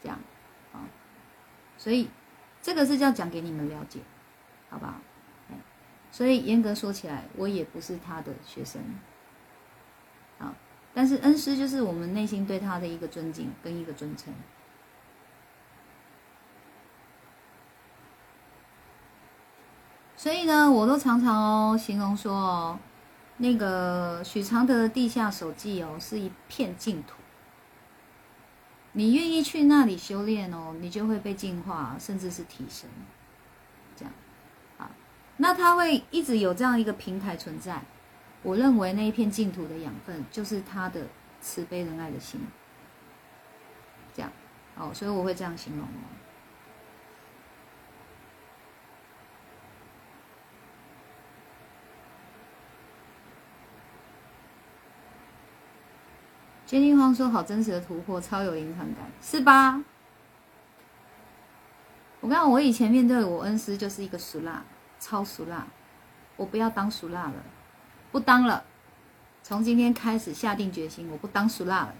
[0.00, 0.18] 这样，
[0.74, 0.84] 啊，
[1.78, 2.10] 所以
[2.62, 3.98] 这个是要讲给你们了解，
[4.68, 4.94] 好不好？
[6.12, 8.80] 所以严格说起来，我也不是他的学生，
[10.38, 10.54] 啊，
[10.94, 14.32] 但是恩师就是我们内心对他的一个尊敬跟一个尊称。
[20.16, 22.78] 所以呢，我都常常哦形容说哦，
[23.38, 27.14] 那个许常德的地下手记哦是一片净土。
[28.92, 32.88] 你愿意去那里修炼哦，你就会被净化，甚至是提升。
[33.96, 34.14] 这样，
[34.78, 34.88] 啊，
[35.38, 37.82] 那他会一直有这样一个平台存在。
[38.42, 41.06] 我认为那一片净土的养分就是他的
[41.40, 42.40] 慈悲仁爱的心。
[44.14, 44.30] 这样，
[44.76, 46.06] 哦，所以我会这样形容哦。
[56.74, 59.80] 天地荒说：“好真实的突破，超有临场感，是吧？”
[62.18, 64.64] 我刚刚我以前面对我恩师就是一个熟辣，
[64.98, 65.68] 超熟辣，
[66.34, 67.34] 我不要当熟辣了，
[68.10, 68.64] 不当了。
[69.44, 71.94] 从今天开始下定决心，我不当熟辣了。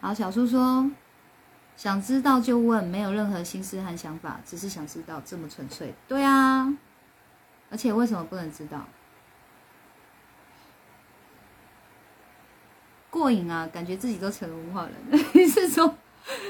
[0.00, 0.90] 好，小叔说
[1.76, 6.74] ：“想知道就问，没有任何心思和想法，只是想知道，这么纯粹。”对啊，
[7.68, 8.86] 而且为什么不能知道？
[13.18, 15.24] 过瘾啊，感觉自己都成了文化人。
[15.34, 15.92] 你是说，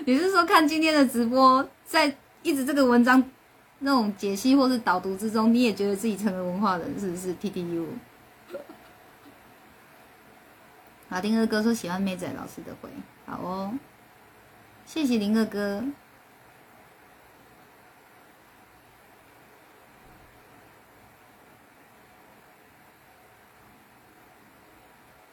[0.04, 3.24] 你是说看今天的直播，在一直这个文章
[3.78, 7.86] 那种解析或是导读之中，你也觉得自己成了文化人，是不是？T T U。
[11.08, 12.90] 马丁二哥说喜欢妹仔老师的回，
[13.24, 13.72] 好哦，
[14.84, 15.82] 谢谢林二哥。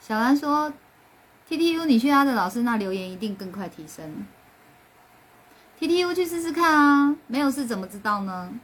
[0.00, 0.72] 小兰说。
[1.46, 4.26] T T U，你去他的老师那留言一定更快提升。
[5.78, 8.58] T T U 去试试看啊，没有事怎么知道呢？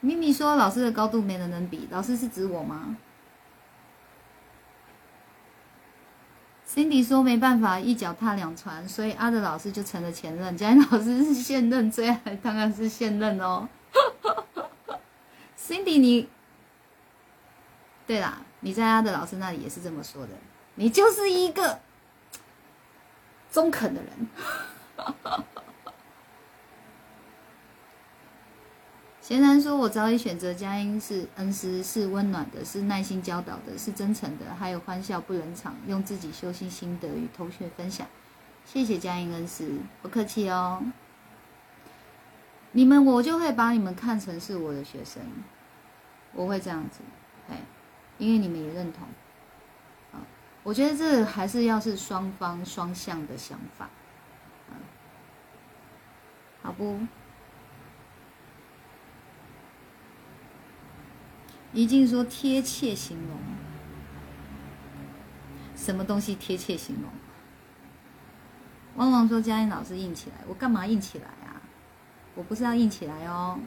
[0.00, 2.96] 咪咪说老师的高度没人能比，老师是指我吗
[6.66, 13.68] ？Cindy 说没办法一脚踏两船，所以阿德老师就成了前任，佳音老师是现任，最爱当然是现任哦。
[15.56, 16.28] Cindy 你，
[18.06, 18.42] 对啦。
[18.64, 20.32] 你在他的老师那里也是这么说的，
[20.76, 21.80] 你就是一个
[23.50, 24.10] 中肯的人。
[29.20, 38.06] 贤然说：“我早已选择佳音，是恩师，是温暖的，是耐心教导的，是真诚的，还有欢笑不冷场，用自己修心心得与同学分享。
[38.64, 40.82] 谢谢佳音恩师，不客气哦。
[42.72, 45.22] 你们我就会把你们看成是我的学生，
[46.32, 47.00] 我会这样子，
[47.50, 47.56] 哎。”
[48.22, 49.02] 因为你们也认同，
[50.12, 50.22] 啊，
[50.62, 53.86] 我觉得这还是要是双方双向的想法，
[54.70, 54.78] 啊，
[56.62, 57.00] 好不？
[61.72, 63.36] 一静说贴切形容，
[65.74, 67.10] 什么东西贴切形容？
[68.94, 71.58] 汪汪说嘉音老师硬起来，我干嘛硬起来啊？
[72.36, 73.58] 我不是要硬起来哦，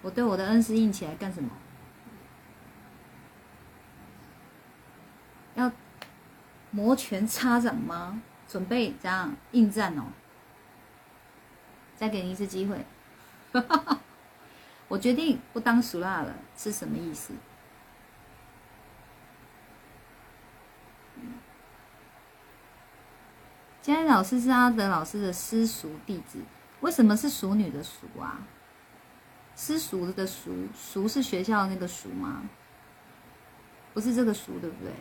[0.00, 1.50] 我对我的恩师硬起来干什么？
[5.54, 5.70] 要
[6.70, 8.22] 摩拳擦掌吗？
[8.46, 10.04] 准备这样应战哦！
[11.96, 12.84] 再给你一次机会，
[14.88, 17.32] 我决定不当熟辣了，是什么意思？
[23.80, 26.38] 佳音老师是阿德老师的私塾弟子，
[26.80, 28.40] 为什么是熟女的熟啊？
[29.54, 32.42] 私塾的熟，熟是学校那个熟吗？
[33.94, 34.92] 不是这个熟，对不对？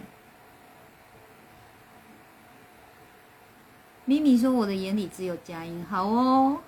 [4.05, 6.59] 咪咪说：“我的眼里只有佳音，好哦。”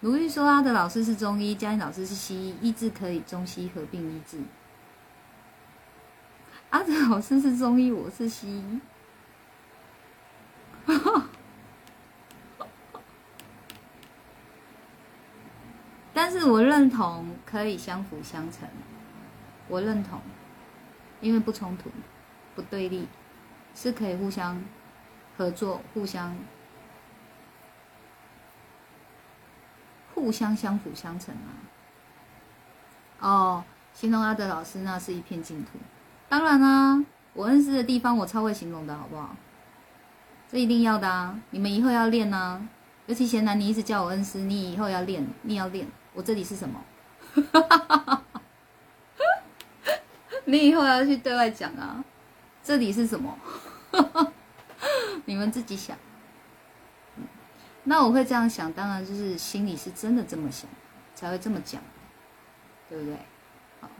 [0.00, 4.38] 鲁豫说：“他的老师是中医，佳音老师是西医，医治可以中西合并医治。”
[6.70, 8.80] 阿德老师是中医，我是西医，
[16.14, 18.68] 但是我认同可以相辅相成，
[19.66, 20.20] 我认同，
[21.20, 21.90] 因为不冲突、
[22.54, 23.08] 不对立，
[23.74, 24.62] 是可以互相。
[25.38, 26.36] 合作，互相、
[30.12, 31.54] 互相相辅相成啊！
[33.20, 35.78] 哦，形容阿德老师那是一片净土。
[36.28, 37.04] 当然啦，
[37.34, 39.36] 我恩师的地方我超会形容的，好不好？
[40.50, 41.38] 这一定要的啊！
[41.50, 42.60] 你们以后要练啊！
[43.06, 45.86] 尤其贤男，你一直叫我恩师，你以后要练，你要练。
[46.14, 46.84] 我这里是什么？
[50.46, 52.04] 你以后要去对外讲啊！
[52.64, 53.38] 这里是什么？
[55.28, 55.94] 你们自己想。
[57.84, 60.68] 那我会这样想，当然就是心里是真的这么想，
[61.14, 61.82] 才会这么讲，
[62.88, 63.14] 对不对？
[63.82, 63.90] 好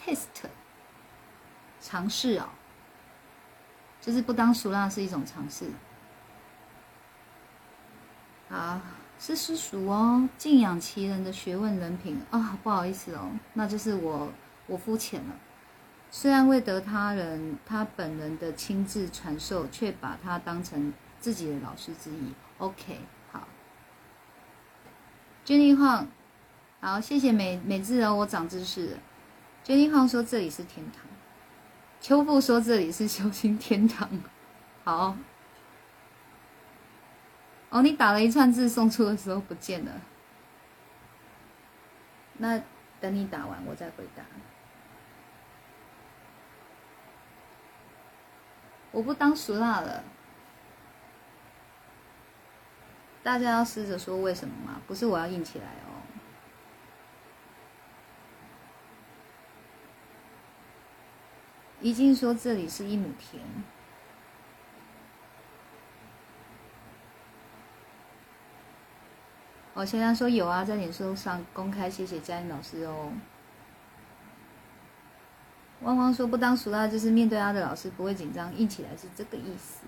[0.00, 0.48] ，test，
[1.80, 2.48] 尝试哦，
[4.00, 5.70] 就是不当熟辣是一种尝试。
[8.50, 8.82] 啊，
[9.20, 14.32] 是私塾哦，敬仰其人的学问人品啊，不好意思哦，那就是我
[14.66, 15.34] 我肤浅了。
[16.16, 22.32] 虽然未得他人他本人的亲自传授，却把他当成自己的老师之一。
[22.58, 23.00] OK，
[23.32, 23.48] 好。
[25.44, 26.06] Jenny Huang，
[26.80, 28.98] 好，谢谢美美智哦，我长知识了。
[29.64, 31.02] Jenny Huang 说这里是天堂，
[32.00, 34.08] 秋富说这里是修行天堂。
[34.84, 35.16] 好。
[37.70, 39.90] 哦，你打了一串字送出的时候不见了，
[42.38, 42.62] 那
[43.00, 44.22] 等你打完我再回答。
[48.94, 50.04] 我不当熟辣了，
[53.24, 54.80] 大家要试着说为什么吗？
[54.86, 55.98] 不是我要硬起来哦。
[61.80, 63.42] 已经说这里是一亩田。
[69.74, 73.12] 我现在说有啊，在脸书上公开谢谢嘉音老师哦。
[75.84, 79.84] 汪汪说不当熟辣就是面对他的老师不会紧张，硬起来是这个意思。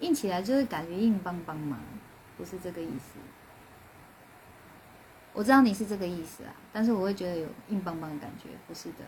[0.00, 1.78] 硬起来就是感觉硬邦邦嘛，
[2.36, 3.18] 不是这个意思。
[5.32, 8.98] 我知道你是这个意思啊，但是我会觉得有硬邦邦的感觉，不是的。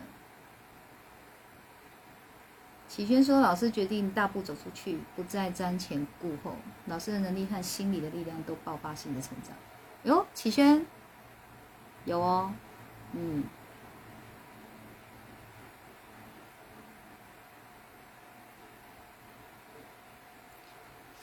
[2.87, 6.55] 启轩说：“老师决定大步走出去，不再瞻前顾后。
[6.85, 9.55] 老师的能力和心理的力量都爆发性的成长。”
[10.03, 10.85] 哟，启轩
[12.05, 12.53] 有哦，
[13.15, 13.43] 嗯。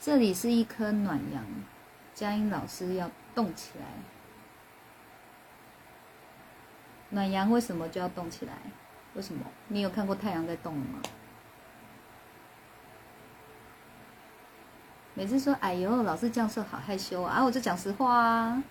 [0.01, 1.45] 这里是一颗暖阳，
[2.13, 3.85] 佳音老师要动起来。
[7.11, 8.53] 暖阳为什么就要动起来？
[9.13, 9.45] 为什么？
[9.67, 10.99] 你有看过太阳在动吗？
[15.13, 18.63] 每次说“哎呦，老师这样说好害羞啊”，我就讲实话啊。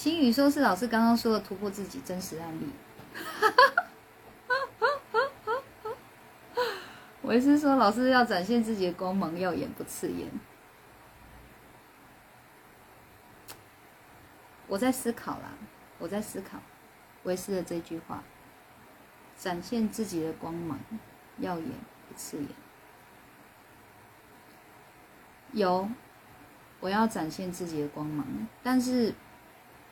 [0.00, 2.72] 心宇说是老师刚刚说的突破自己真实案例。
[7.20, 10.26] 我是说老师要展现自己的光芒，耀眼不刺眼。
[14.68, 15.52] 我在思考啦，
[15.98, 16.58] 我在思考，
[17.24, 18.22] 维斯的这句话：
[19.36, 20.78] 展现自己的光芒，
[21.40, 21.68] 耀眼
[22.08, 22.48] 不刺眼。
[25.52, 25.90] 有，
[26.80, 28.26] 我要展现自己的光芒，
[28.62, 29.12] 但是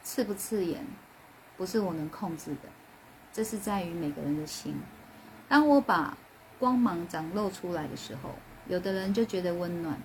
[0.09, 0.87] 刺不刺眼，
[1.59, 2.71] 不是我能控制的，
[3.31, 4.75] 这是在于每个人的心。
[5.51, 6.17] 当我把
[6.59, 8.31] 光芒展露出来的时候，
[8.69, 10.01] 有的人就觉得温暖，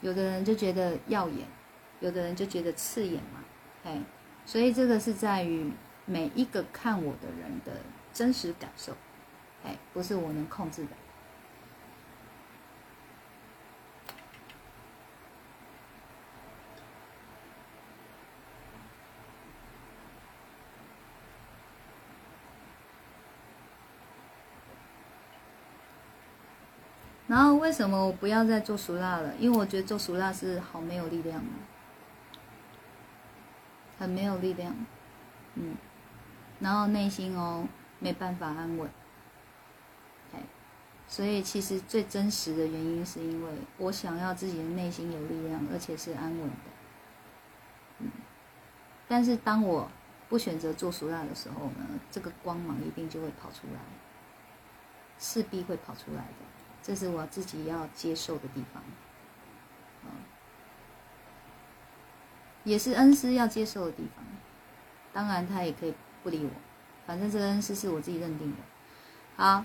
[0.00, 1.46] 有的人就觉得耀眼，
[2.00, 3.44] 有的人就觉得刺眼嘛，
[3.84, 4.00] 哎，
[4.46, 5.70] 所以这个是在于
[6.06, 7.72] 每一个看我的人的
[8.14, 8.96] 真实感受，
[9.62, 10.90] 哎，不是我能控制的。
[27.34, 29.34] 然后为什么我不要再做熟辣了？
[29.40, 31.42] 因为我觉得做熟辣是好没有力量，
[33.98, 34.72] 很没有力量，
[35.56, 35.74] 嗯，
[36.60, 37.66] 然后内心哦
[37.98, 38.88] 没办法安稳，
[40.32, 40.38] 哎，
[41.08, 46.54] 所以其实最真实的原因是因为我想要自己的内心有力量，而且是安稳的，
[47.98, 48.12] 嗯，
[49.08, 49.90] 但是当我
[50.28, 53.80] 不选择做熟辣的时候呢，这个光芒一定就会跑出来，
[55.18, 56.53] 势必会跑出来的。
[56.86, 58.82] 这是我自己要接受的地方，
[62.62, 64.22] 也是恩师要接受的地方。
[65.10, 66.50] 当然，他也可以不理我，
[67.06, 68.58] 反正这个恩师是我自己认定的。
[69.36, 69.64] 好，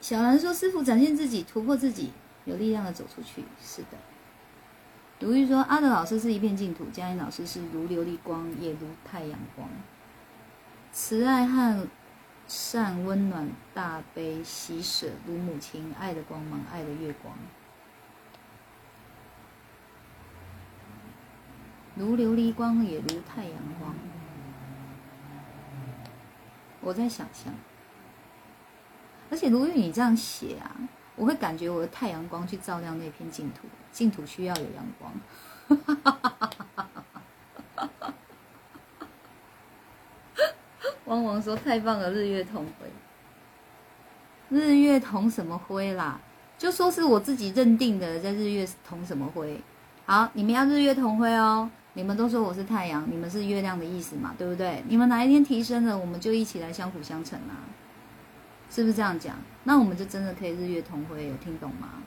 [0.00, 2.14] 小兰说：“师傅展现自己，突破自己，
[2.46, 3.98] 有力量的走出去。”是的。
[5.20, 9.68] 鲁豫说：“阿德老师是一片净土，嘉音老师是如琉璃光，也如太阳光，
[10.92, 11.86] 慈爱和。”
[12.48, 17.34] 善温暖大悲喜舍如母亲爱的光芒爱的月光，
[21.96, 23.94] 如琉璃光也如太阳光。
[26.80, 27.52] 我在想象，
[29.28, 30.70] 而且如玉你这样写啊，
[31.16, 35.12] 我会感觉我的太阳光去照亮那片净土，净土需要有阳光。
[41.36, 42.86] 我说太棒了，日月同辉。
[44.48, 46.18] 日月同什么辉啦？
[46.56, 49.60] 就说是我自己认定的，在日月同什么辉？
[50.06, 51.70] 好，你们要日月同辉哦。
[51.92, 54.34] 你们都说我是太阳，你们是月亮的意思嘛？
[54.38, 54.82] 对不对？
[54.88, 57.68] 你们哪一天提升了，我们就一起来相辅相成啊，
[58.70, 59.36] 是不是这样讲？
[59.64, 62.02] 那我们就真的可以日月同辉，有听懂吗？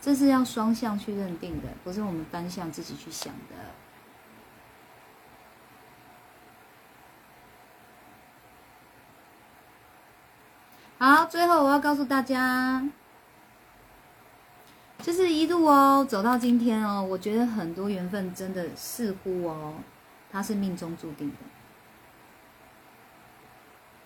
[0.00, 3.56] 这是要双向去认定的，不是我们单向自己去想的。
[11.02, 12.80] 好，最后我要告诉大家。
[15.00, 19.74] 就是一路哦，走到今天哦，我觉得很多缘分真的似乎哦，
[20.30, 21.36] 它是命中注定的。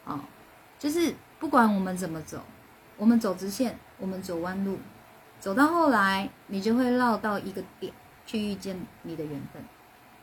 [0.07, 0.21] 哦，
[0.79, 2.43] 就是不管我们怎么走，
[2.97, 4.79] 我们走直线，我们走弯路，
[5.39, 7.93] 走到后来，你就会绕到一个点
[8.25, 9.63] 去遇见你的缘分。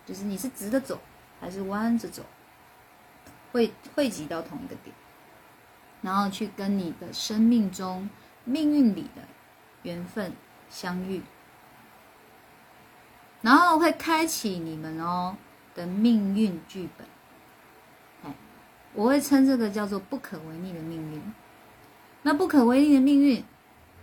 [0.08, 1.00] 就是你是直的走
[1.40, 2.24] 还是弯着走，
[3.52, 4.96] 会汇集到同一个点，
[6.04, 8.08] 然后去跟你的生命中
[8.46, 9.24] 命运里的
[9.82, 10.32] 缘分。
[10.70, 11.22] 相遇，
[13.44, 15.38] 然后会开启你们哦
[15.76, 17.06] 的命运剧本。
[18.24, 18.34] 哎，
[18.96, 21.22] 我会称这个叫做不可违逆的命运。
[22.24, 23.46] 那不可违逆的命运，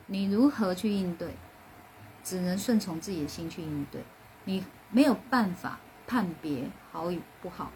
[0.06, 1.34] 你如何去应对？
[2.22, 4.04] 只能顺从自己的心去应对。
[4.44, 7.72] 你没有办法判别好与不好、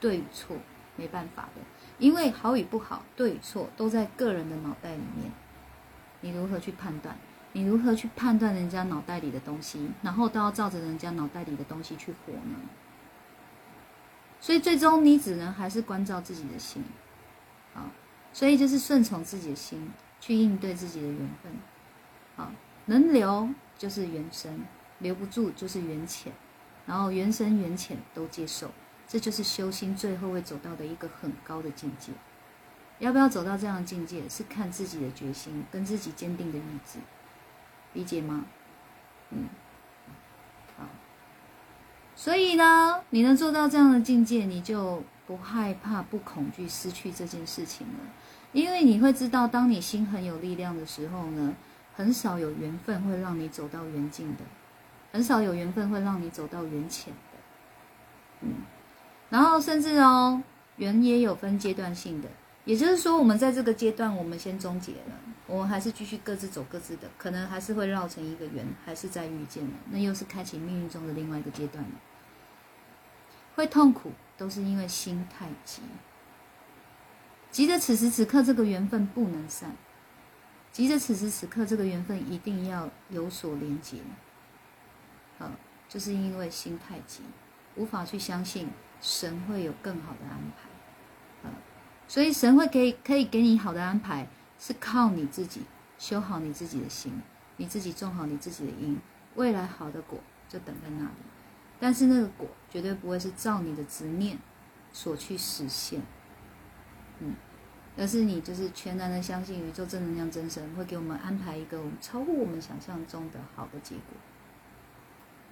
[0.00, 0.56] 对与错，
[0.96, 1.60] 没办法的，
[1.98, 5.30] 因为好与不好、对与错都在个人的脑袋里面。
[6.20, 7.16] 你如何去判断？
[7.52, 12.56] 你如何去判断人家脑袋里的东西，然后都要照着人家脑袋里的东西去活呢？
[14.40, 16.84] 所以最终你只能还是关照自己的心，
[17.74, 17.86] 好，
[18.32, 21.52] 所以就是顺从自己的心去应对自己的缘分，
[22.36, 22.52] 好，
[22.84, 24.64] 能留就是缘深，
[24.98, 26.32] 留不住就是缘浅，
[26.86, 28.70] 然后缘深缘浅都接受，
[29.08, 32.12] 这就是修心最后会走到的一个很高的境界。
[32.98, 36.98] 要不要走到这样的境界，是看自己的决心跟自己坚定的意志。
[37.94, 38.44] 理解吗？
[39.30, 39.48] 嗯，
[40.76, 40.84] 好。
[42.14, 47.94] 所以呢，你能做到这样的境界，你就不害怕、不恐惧失去这件事情了。
[48.52, 51.54] 因为你会知道，当你心很有力量的时候呢，
[51.94, 54.42] 很少有缘分会让你走到缘尽的，
[55.12, 57.38] 很少有缘分会让你走到缘浅的。
[58.40, 58.54] 嗯，
[59.30, 60.42] 然后甚至哦，
[60.76, 62.28] 缘也有分阶段性的。
[62.64, 71.90] 也就是说，我们在这个阶段，我们先终结了，我们还是继续各自走各自的，可能还是会绕成一个圆，还是再遇见了，那又是开启命运中的另外一个阶段了。
[73.54, 75.80] 会痛苦，都是因为心太急，
[77.50, 79.74] 急着此时此刻这个缘分不能散，
[80.70, 83.96] 急着此时此刻这个缘分一定要有所连接，
[85.38, 85.50] 好，
[85.88, 87.22] 就是因为心太急，
[87.76, 88.68] 无法去相信
[89.00, 90.68] 神会有更好的安排。
[92.10, 94.26] 所以神会给可以给你好的安排，
[94.58, 95.60] 是靠你自己
[95.98, 97.20] 修好你自己的心，
[97.58, 98.98] 你自己种好你自己的因，
[99.34, 100.18] 未来好的果
[100.48, 101.10] 就等在那里。
[101.78, 104.38] 但是那个果绝对不会是照你的执念
[104.90, 106.00] 所去实现，
[107.20, 107.34] 嗯，
[107.98, 114.02] 而是你就是全然的相信宇宙正能量真神会给我们安排一个超乎我们想象中的好的结果，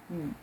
[0.09, 0.33] 嗯。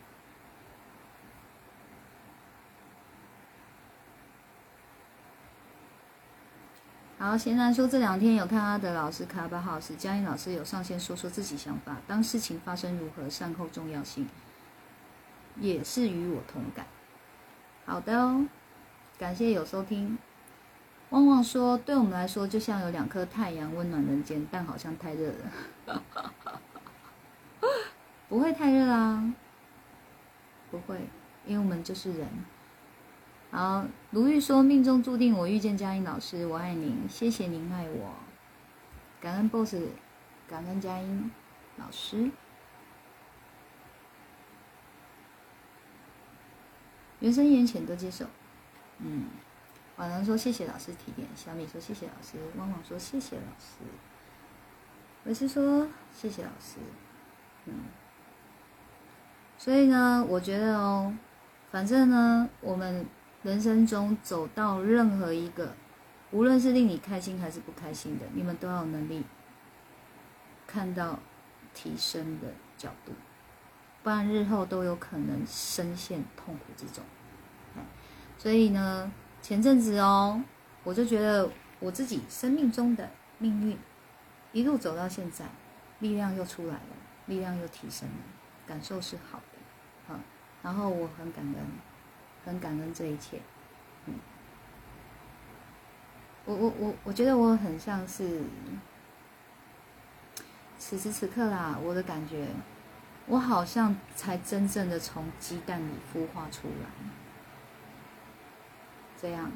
[7.25, 14.29] 好，贤然说这两天有看阿德老师、卡巴号师、嘉音老师有上线说说自己想法，当事情发生如何，善后重要性，
[15.59, 16.85] 也是与我同感。
[17.87, 18.47] 好的哦，
[19.17, 20.19] 感谢有收听。
[21.09, 25.33] 旺旺说，对我们来说就像有两颗太阳温暖人间，但好像太热
[25.87, 26.03] 了。
[28.29, 29.33] 不会太热啊，
[30.71, 31.09] 不会，
[31.47, 32.29] 因为我们就是人。
[33.55, 38.13] 好，卢玉说：“命中注定我遇见佳音老师，我爱您，谢谢您爱我，
[39.21, 39.77] 感恩 boss，
[40.49, 41.31] 感恩佳音
[41.77, 42.33] 老师，
[47.21, 48.27] 原生缘浅都接受。”
[48.99, 49.27] 嗯，
[49.99, 53.85] 婉然说：“谢谢老师提点。”小米说：“谢谢老师。”汪汪说：“谢谢老师。”
[55.23, 56.81] 我是说：“谢谢老师。”
[57.67, 57.85] 嗯，
[59.57, 61.17] 所以呢，我觉得哦，
[61.71, 63.07] 反正呢，我们。
[63.45, 65.75] 人生中走到任何一个，
[66.31, 69.23] 无论是令你开心还是不开心的，你们都要有能力
[70.67, 71.19] 看到
[71.75, 72.49] 提升的
[72.79, 73.13] 角度，
[74.03, 77.05] 不然日后都有可能深陷痛苦之中。
[78.39, 79.13] 所以呢，
[79.43, 80.43] 前阵子哦，
[80.83, 81.51] 我就觉得
[81.81, 83.79] 我自己生命中的命运
[84.53, 85.45] 一路走到现在，
[85.99, 86.97] 力量又出来了，
[87.27, 88.25] 力量又提升了，
[88.67, 89.59] 感受是好的，
[90.09, 90.19] 好，
[90.63, 91.94] 然后我很感恩。
[92.45, 93.41] 很感恩这一切，
[94.07, 94.15] 嗯，
[96.45, 98.43] 我我我我觉得我很像是
[100.79, 102.49] 此时此刻啦，我的感觉，
[103.27, 106.91] 我好像才真正的从鸡蛋里孵化出来，
[109.21, 109.51] 这样，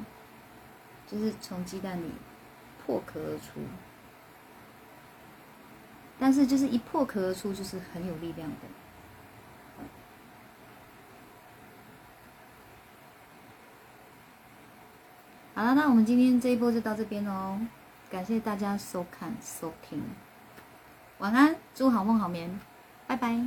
[1.05, 2.11] 就是从鸡蛋里
[2.83, 3.61] 破壳而出，
[6.17, 8.55] 但是就是一破壳而出，就是很有力量的。
[15.59, 17.59] 好了，那我们今天这一波就到这边喽，
[18.09, 20.01] 感谢大家收看收听，
[21.17, 22.57] 晚安，祝好梦好眠，
[23.05, 23.43] 拜拜。